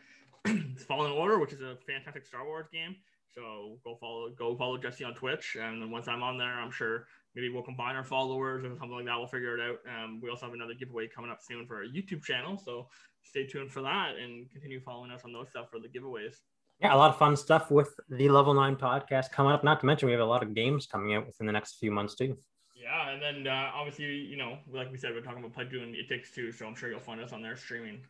Fallen 0.88 1.12
Order, 1.12 1.38
which 1.38 1.52
is 1.52 1.60
a 1.60 1.76
fantastic 1.86 2.26
Star 2.26 2.44
Wars 2.44 2.66
game. 2.72 2.96
So 3.34 3.78
go 3.84 3.96
follow 4.00 4.30
go 4.30 4.56
follow 4.56 4.78
Jesse 4.78 5.04
on 5.04 5.14
Twitch, 5.14 5.56
and 5.60 5.82
then 5.82 5.90
once 5.90 6.08
I'm 6.08 6.22
on 6.22 6.38
there, 6.38 6.58
I'm 6.58 6.70
sure 6.70 7.06
maybe 7.34 7.50
we'll 7.50 7.62
combine 7.62 7.94
our 7.94 8.04
followers 8.04 8.64
or 8.64 8.70
something 8.78 8.90
like 8.90 9.04
that. 9.04 9.18
We'll 9.18 9.26
figure 9.26 9.58
it 9.58 9.60
out. 9.60 9.78
Um, 10.04 10.20
we 10.22 10.30
also 10.30 10.46
have 10.46 10.54
another 10.54 10.72
giveaway 10.72 11.06
coming 11.06 11.30
up 11.30 11.40
soon 11.42 11.66
for 11.66 11.76
our 11.76 11.84
YouTube 11.84 12.24
channel, 12.24 12.56
so 12.56 12.88
stay 13.22 13.46
tuned 13.46 13.70
for 13.70 13.82
that 13.82 14.16
and 14.16 14.50
continue 14.50 14.80
following 14.80 15.10
us 15.10 15.22
on 15.24 15.32
those 15.32 15.50
stuff 15.50 15.66
for 15.70 15.78
the 15.80 15.88
giveaways. 15.88 16.36
Yeah, 16.80 16.94
a 16.94 16.96
lot 16.96 17.10
of 17.10 17.18
fun 17.18 17.36
stuff 17.36 17.70
with 17.70 17.94
the 18.08 18.28
Level 18.28 18.54
Nine 18.54 18.76
podcast 18.76 19.30
coming 19.32 19.52
up. 19.52 19.64
Not 19.64 19.80
to 19.80 19.86
mention, 19.86 20.06
we 20.06 20.12
have 20.12 20.20
a 20.20 20.24
lot 20.24 20.42
of 20.42 20.54
games 20.54 20.86
coming 20.86 21.14
out 21.14 21.26
within 21.26 21.46
the 21.46 21.52
next 21.52 21.78
few 21.78 21.90
months 21.90 22.14
too. 22.14 22.38
Yeah, 22.86 23.10
and 23.10 23.20
then 23.20 23.52
uh, 23.52 23.70
obviously, 23.74 24.04
you 24.04 24.36
know, 24.36 24.58
like 24.72 24.92
we 24.92 24.96
said, 24.96 25.10
we're 25.12 25.20
talking 25.20 25.42
about 25.42 25.70
doing 25.70 25.92
It 25.96 26.08
Takes 26.08 26.30
Two, 26.30 26.52
so 26.52 26.66
I'm 26.66 26.76
sure 26.76 26.88
you'll 26.88 27.00
find 27.00 27.20
us 27.20 27.32
on 27.32 27.42
there 27.42 27.56
streaming 27.56 28.00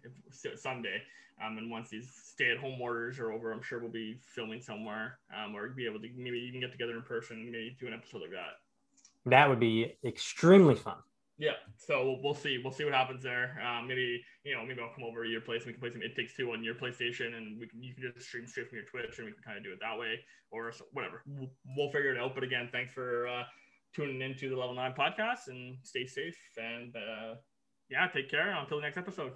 Sunday. 0.54 1.00
Um, 1.42 1.56
and 1.56 1.70
once 1.70 1.88
these 1.88 2.10
stay-at-home 2.12 2.78
orders 2.80 3.18
are 3.18 3.32
over, 3.32 3.52
I'm 3.52 3.62
sure 3.62 3.78
we'll 3.78 3.90
be 3.90 4.18
filming 4.22 4.60
somewhere, 4.60 5.18
um, 5.34 5.54
or 5.54 5.68
be 5.68 5.86
able 5.86 6.00
to 6.00 6.08
maybe 6.14 6.38
even 6.46 6.60
get 6.60 6.72
together 6.72 6.92
in 6.92 7.02
person, 7.02 7.50
maybe 7.50 7.74
do 7.80 7.86
an 7.86 7.94
episode 7.94 8.20
like 8.20 8.32
that. 8.32 8.60
That 9.24 9.48
would 9.48 9.60
be 9.60 9.96
extremely 10.04 10.74
fun. 10.74 10.96
Yeah, 11.38 11.52
so 11.78 12.04
we'll, 12.04 12.22
we'll 12.22 12.34
see. 12.34 12.60
We'll 12.62 12.72
see 12.72 12.84
what 12.84 12.94
happens 12.94 13.22
there. 13.22 13.58
Um, 13.66 13.88
maybe 13.88 14.22
you 14.44 14.54
know, 14.54 14.64
maybe 14.64 14.80
I'll 14.80 14.94
come 14.94 15.04
over 15.04 15.24
to 15.24 15.30
your 15.30 15.40
place 15.40 15.62
and 15.62 15.68
we 15.68 15.72
can 15.72 15.80
play 15.80 15.90
some 15.90 16.02
It 16.02 16.16
Takes 16.16 16.36
Two 16.36 16.52
on 16.52 16.62
your 16.62 16.74
PlayStation, 16.74 17.34
and 17.36 17.58
we 17.58 17.66
can 17.66 17.82
you 17.82 17.94
can 17.94 18.12
just 18.14 18.26
stream 18.26 18.46
straight 18.46 18.68
from 18.68 18.76
your 18.76 18.86
Twitch, 18.86 19.18
and 19.18 19.26
we 19.26 19.32
can 19.32 19.42
kind 19.42 19.56
of 19.56 19.64
do 19.64 19.72
it 19.72 19.80
that 19.80 19.98
way, 19.98 20.20
or 20.50 20.72
whatever. 20.92 21.22
We'll, 21.26 21.50
we'll 21.76 21.90
figure 21.90 22.14
it 22.14 22.18
out. 22.18 22.34
But 22.34 22.44
again, 22.44 22.68
thanks 22.72 22.92
for 22.92 23.28
uh, 23.28 23.44
tuning 23.96 24.20
into 24.20 24.50
the 24.50 24.56
Level 24.56 24.74
Nine 24.74 24.92
podcast, 24.96 25.48
and 25.48 25.78
stay 25.82 26.06
safe. 26.06 26.36
And 26.58 26.94
uh, 26.94 27.36
yeah, 27.88 28.06
take 28.12 28.30
care. 28.30 28.54
Until 28.54 28.76
the 28.78 28.82
next 28.82 28.98
episode. 28.98 29.32